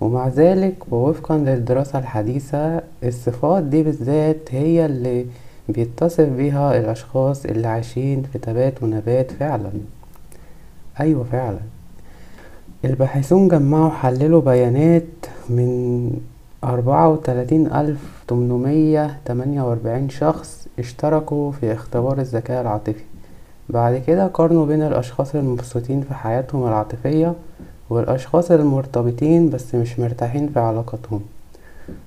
[0.00, 5.26] ومع ذلك ووفقا للدراسة الحديثة الصفات دي بالذات هي اللي
[5.68, 9.70] بيتصف بيها الأشخاص اللي عايشين في تبات ونبات فعلا.
[11.00, 11.58] أيوة فعلا.
[12.86, 15.02] الباحثون جمعوا حللوا بيانات
[15.50, 16.10] من
[16.64, 23.04] أربعة وتلاتين ألف تمنمية تمانية وأربعين شخص اشتركوا في اختبار الذكاء العاطفي.
[23.68, 27.34] بعد كده قارنوا بين الأشخاص المبسوطين في حياتهم العاطفية
[27.90, 31.20] والأشخاص المرتبطين بس مش مرتاحين في علاقتهم.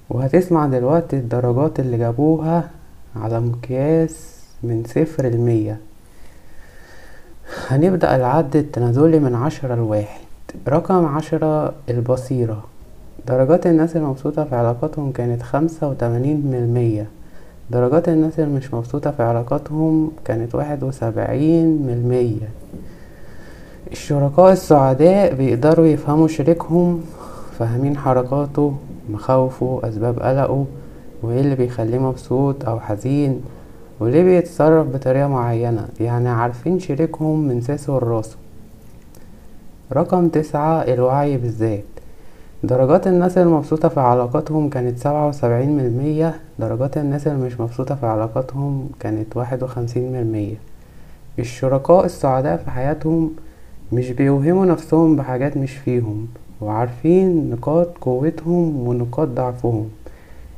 [0.10, 2.70] وهتسمع دلوقتي الدرجات اللي جابوها
[3.16, 5.80] على مقياس من صفر لمية.
[7.68, 10.29] هنبدأ العد التنازلي من عشرة لواحد.
[10.68, 12.64] رقم عشرة البصيرة.
[13.28, 17.08] درجات الناس المبسوطة في علاقاتهم كانت خمسة وتمانين من المية.
[17.72, 22.50] درجات الناس اللي مش مبسوطة في علاقاتهم كانت واحد وسبعين من المية.
[23.92, 27.02] الشركاء السعداء بيقدروا يفهموا شريكهم
[27.60, 28.74] فاهمين حركاته
[29.10, 30.66] مخاوفه أسباب قلقه
[31.24, 33.42] وإيه اللي بيخليه مبسوط أو حزين
[34.00, 35.88] وليه بيتصرف بطريقة معينة.
[36.00, 38.38] يعني عارفين شريكهم من ساسه لراسه
[39.94, 41.84] رقم تسعة الوعي بالذات.
[42.64, 47.96] درجات الناس المبسوطة في علاقاتهم كانت سبعة وسبعين من المية درجات الناس اللي مش مبسوطة
[47.96, 50.56] في علاقاتهم كانت واحد وخمسين من المية
[51.40, 53.32] الشركاء السعداء في حياتهم
[53.92, 56.28] مش بيوهموا نفسهم بحاجات مش فيهم
[56.62, 59.90] وعارفين نقاط قوتهم ونقاط ضعفهم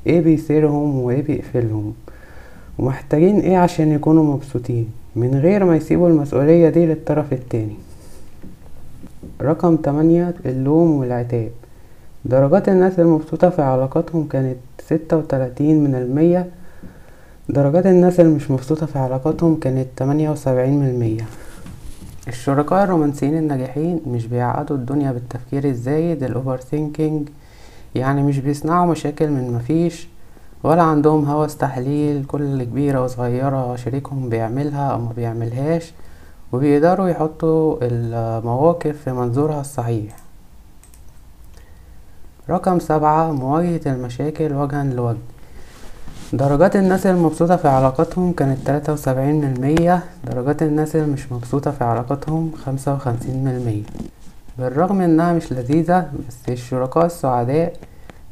[0.08, 1.94] إيه بيثيرهم وإيه بيقفلهم.
[2.80, 7.76] ومحتاجين إيه عشان يكونوا مبسوطين؟ من غير ما يسيبوا المسؤولية دي للطرف التاني.
[9.42, 11.52] رقم تمانية اللوم والعتاب.
[12.26, 16.50] درجات الناس المبسوطة في علاقاتهم كانت ستة وتلاتين من المية.
[17.50, 21.26] درجات الناس اللي مش مبسوطة في علاقاتهم كانت تمانية وسبعين من المية.
[22.28, 27.30] الشركاء الرومانسيين الناجحين مش بيعقدوا الدنيا بالتفكير الزايد ال overthinking
[27.96, 30.08] يعني مش بيصنعوا مشاكل من مفيش
[30.64, 32.26] ولا عندهم هوس تحليل.
[32.28, 35.94] كل كبيرة وصغيرة شريكهم بيعملها أو ما بيعملهاش.
[36.52, 40.16] وبيقدروا يحطوا المواقف في منظورها الصحيح.
[42.49, 45.18] رقم سبعة مواجهة المشاكل وجها لوجه.
[46.34, 51.72] درجات الناس المبسوطة في علاقاتهم كانت تلاتة وسبعين من المية درجات الناس اللي مش مبسوطة
[51.72, 53.84] في علاقاتهم خمسة وخمسين من المية
[54.58, 57.74] بالرغم إنها مش لذيذة بس الشركاء السعداء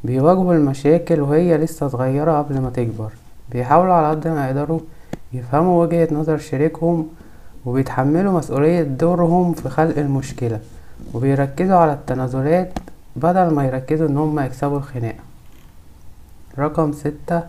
[0.04, 3.12] بيواجهوا المشاكل وهي لسه صغيرة قبل ما تكبر.
[3.52, 4.80] بيحاولوا على قد ما يقدروا
[5.32, 7.08] يفهموا وجهة نظر شريكهم
[7.66, 10.60] وبيتحملوا مسؤولية دورهم في خلق المشكلة
[11.14, 12.78] وبيركزوا على التنازلات
[13.16, 15.18] بدل ما يركزوا إن هم يكسبوا الخناقة.
[16.58, 17.42] رقم ستة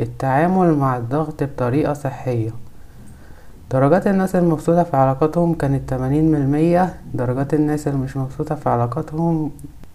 [0.00, 2.50] التعامل مع الضغط بطريقة صحية.
[3.70, 8.68] درجات الناس المبسوطة في علاقاتهم كانت تمانين من المية درجات الناس اللي مش مبسوطة في
[8.68, 9.50] علاقاتهم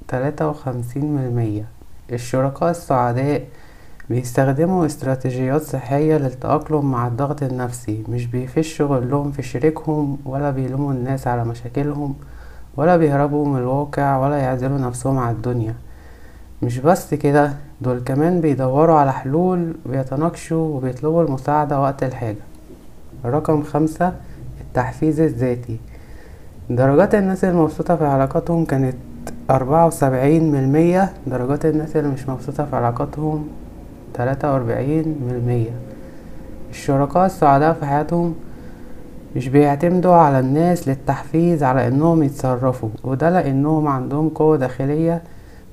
[0.08, 1.66] تلاتة وخمسين من المية.
[2.12, 3.44] الشركاء السعداء
[4.10, 11.28] بيستخدموا استراتيجيات صحية للتأقلم مع الضغط النفسي مش بيفشوا غلهم في شريكهم ولا بيلوموا الناس
[11.28, 12.16] على مشاكلهم
[12.78, 15.76] ولا بيهربوا من الواقع ولا يعزلوا نفسهم عن الدنيا.
[16.62, 22.44] مش بس كده دول كمان بيدوروا على حلول وبيتناقشوا وبيطلبوا المساعدة وقت الحاجة.
[23.26, 24.14] رقم خمسة
[24.62, 25.78] التحفيز الذاتي.
[26.70, 28.96] درجات الناس المبسوطة في علاقاتهم كانت
[29.50, 33.48] أربعة وسبعين من المية درجات الناس اللي مش مبسوطة في علاقاتهم
[34.18, 35.72] تلاتة وأربعين من المية
[36.70, 38.36] الشركاء السعداء في حياتهم
[39.36, 45.22] مش بيعتمدوا على الناس للتحفيز على إنهم يتصرفوا وده لأنهم عندهم قوة داخلية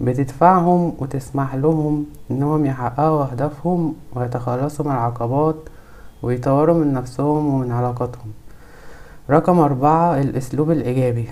[0.01, 5.57] بتدفعهم وتسمح لهم إنهم يحققوا أهدافهم ويتخلصوا من العقبات
[6.22, 8.32] ويطوروا من نفسهم ومن علاقاتهم.
[9.30, 11.28] رقم أربعة الأسلوب الإيجابي.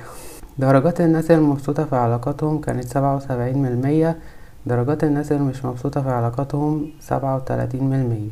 [0.58, 4.16] درجات الناس المبسوطة في علاقاتهم كانت سبعة وسبعين من المية
[4.66, 8.30] درجات الناس اللي مش مبسوطة في علاقاتهم سبعة وتلاتين من المية.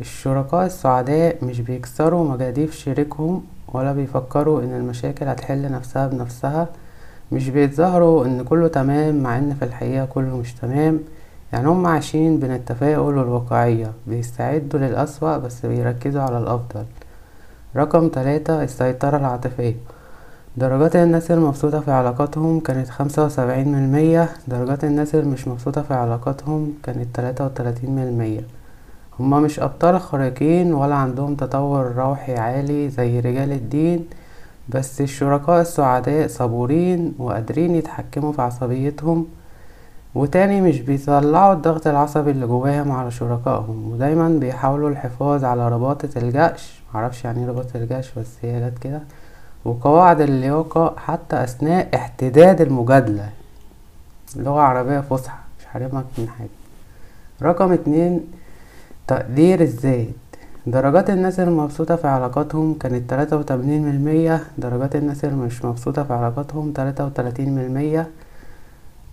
[0.00, 6.68] الشركاء السعداء مش بيكسروا مجاديف شريكهم ولا بيفكروا إن المشاكل هتحل نفسها بنفسها.
[7.32, 11.00] مش بيتظاهروا إن كله تمام مع إن في الحقيقة كله مش تمام.
[11.52, 16.84] يعني هم عايشين بين التفاؤل والواقعية بيستعدوا للأسوأ بس بيركزوا على الأفضل.
[17.76, 19.74] رقم تلاتة السيطرة العاطفية.
[20.56, 25.82] درجات الناس المبسوطة في علاقاتهم كانت خمسة وسبعين من المية درجات الناس اللي مش مبسوطة
[25.82, 28.40] في علاقاتهم كانت تلاتة وتلاتين من المية
[29.20, 34.06] هما مش أبطال خارقين ولا عندهم تطور روحي عالي زي رجال الدين
[34.68, 39.26] بس الشركاء السعداء صبورين وقادرين يتحكموا في عصبيتهم.
[40.14, 46.82] وتاني مش بيطلعوا الضغط العصبي اللي جواهم على شركائهم ودايما بيحاولوا الحفاظ على رباطة الجأش
[46.94, 49.00] معرفش يعني إيه رباطة الجأش بس هي جت كده.
[49.64, 53.28] وقواعد اللياقة حتى أثناء احتداد المجادلة.
[54.36, 56.48] لغة عربية فصحى مش حارمك من حاجة.
[57.42, 58.20] رقم اتنين
[59.06, 60.06] تقدير الذات.
[60.66, 64.44] درجات الناس المبسوطة في علاقاتهم كانت تلاتة وتمانين من المية.
[64.58, 68.08] درجات الناس اللي مش مبسوطة في علاقاتهم تلاتة وتلاتين من المية.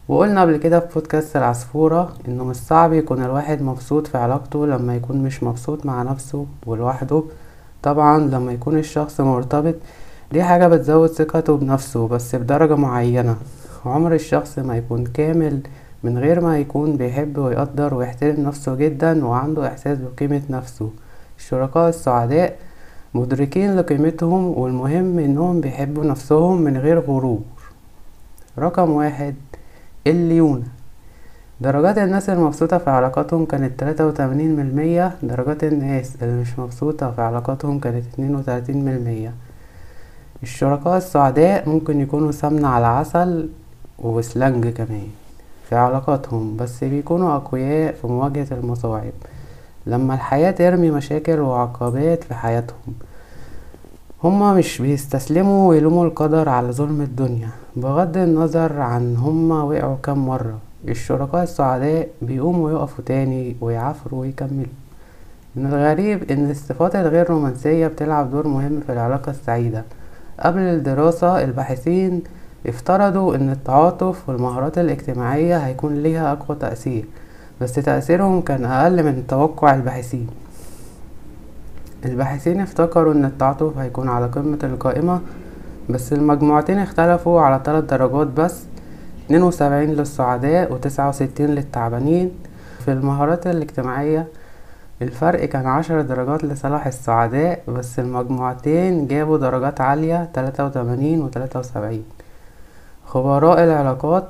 [0.07, 4.95] وقلنا قبل كده في بودكاست العصفورة إنه مش صعب يكون الواحد مبسوط في علاقته لما
[4.95, 7.23] يكون مش مبسوط مع نفسه ولوحده.
[7.83, 9.75] طبعا لما يكون الشخص مرتبط
[10.31, 13.35] دي حاجة بتزود ثقته بنفسه بس بدرجة معينة.
[13.85, 15.59] عمر الشخص ما يكون كامل
[16.03, 20.89] من غير ما يكون بيحب ويقدر ويحترم نفسه جدا وعنده إحساس بقيمة نفسه.
[21.37, 22.57] الشركاء السعداء
[23.13, 27.41] مدركين لقيمتهم والمهم إنهم بيحبوا نفسهم من غير غرور.
[28.59, 29.35] رقم واحد
[30.07, 30.65] الليونة.
[31.61, 37.11] درجات الناس المبسوطة في علاقاتهم كانت تلاتة وتمانين من المية درجات الناس اللي مش مبسوطة
[37.11, 39.33] في علاقاتهم كانت اتنين وتلاتين من المية
[40.43, 43.49] الشركاء السعداء ممكن يكونوا سمنة على عسل
[43.99, 45.07] وسلنج كمان
[45.69, 49.11] في علاقاتهم بس بيكونوا أقوياء في مواجهة المصاعب
[49.85, 52.93] لما الحياة ترمي مشاكل وعقبات في حياتهم.
[54.23, 57.49] هما مش بيستسلموا ويلوموا القدر على ظلم الدنيا.
[57.75, 64.65] بغض النظر عن هما وقعوا كام مرة الشركاء السعداء بيقوموا يقفوا تاني ويعافروا ويكملوا.
[65.55, 69.83] من الغريب إن الصفات الغير رومانسية بتلعب دور مهم في العلاقة السعيدة.
[70.41, 72.23] قبل الدراسة الباحثين
[72.67, 77.05] افترضوا إن التعاطف والمهارات الاجتماعية هيكون ليها أقوى تأثير
[77.61, 80.27] بس تأثيرهم كان أقل من توقع الباحثين.
[82.05, 85.21] الباحثين افتكروا إن التعاطف هيكون على قمة القائمة
[85.89, 88.63] بس المجموعتين اختلفوا على تلات درجات بس
[89.25, 92.31] اتنين وسبعين للسعداء وتسعة وستين للتعبانين.
[92.85, 94.27] في المهارات الاجتماعية
[95.01, 102.03] الفرق كان عشر درجات لصالح السعداء بس المجموعتين جابوا درجات عالية تلاتة وتمانين وتلاتة وسبعين.
[103.05, 104.27] خبراء العلاقات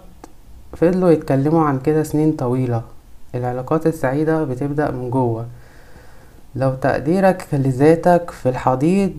[0.74, 2.82] فضلوا يتكلموا عن كده سنين طويلة.
[3.36, 5.46] العلاقات السعيدة بتبدأ من جوه.
[6.56, 9.14] لو تقديرك لذاتك في الحضيض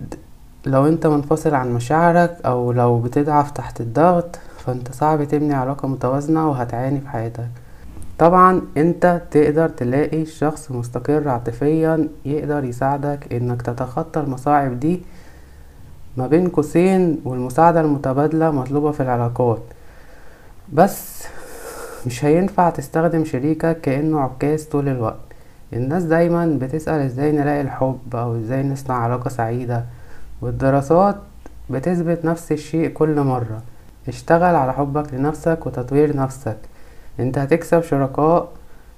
[0.67, 6.51] لو انت منفصل عن مشاعرك أو لو بتضعف تحت الضغط فانت صعب تبني علاقة متوازنة
[6.51, 7.49] وهتعاني في حياتك.
[8.23, 15.03] طبعا أنت تقدر تلاقي شخص مستقر عاطفيا يقدر يساعدك إنك تتخطى المصاعب دي
[16.17, 19.63] ما بين قوسين والمساعدة المتبادلة مطلوبة في العلاقات.
[20.73, 21.25] بس
[22.07, 25.21] مش هينفع تستخدم شريكك كأنه عكاز طول الوقت.
[25.73, 29.85] الناس دايما بتسأل إزاي نلاقي الحب أو إزاي نصنع علاقة سعيدة
[30.43, 31.17] والدراسات
[31.71, 33.63] بتثبت نفس الشيء كل مرة.
[34.09, 36.59] اشتغل على حبك لنفسك وتطوير نفسك.
[37.21, 38.49] انت هتكسب شركاء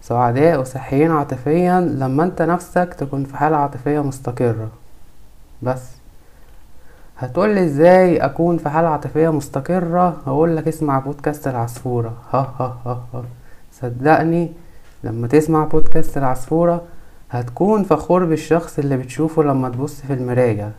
[0.02, 4.68] سعداء وصحيين عاطفيا لما انت نفسك تكون في حالة عاطفية مستقرة.
[5.62, 5.82] بس.
[7.18, 12.12] هتقولي إزاي أكون في حالة عاطفية مستقرة؟ هقولك اسمع بودكاست العصفورة.
[12.32, 13.24] ها ها ها ها.
[13.72, 14.52] صدقني
[15.04, 16.82] لما تسمع بودكاست العصفورة
[17.30, 20.72] هتكون فخور بالشخص اللي بتشوفه لما تبص في المراية.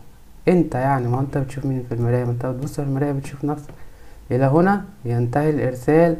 [0.48, 3.70] انت يعني ما انت بتشوف مين في المراية؟ ما انت بتبص في المراية بتشوف نفسك.
[4.30, 6.16] إلى هنا ينتهي الإرسال.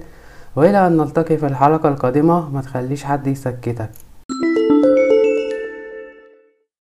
[0.57, 3.91] وإلى أن نلتقي في الحلقة القادمة ما تخليش حد يسكتك.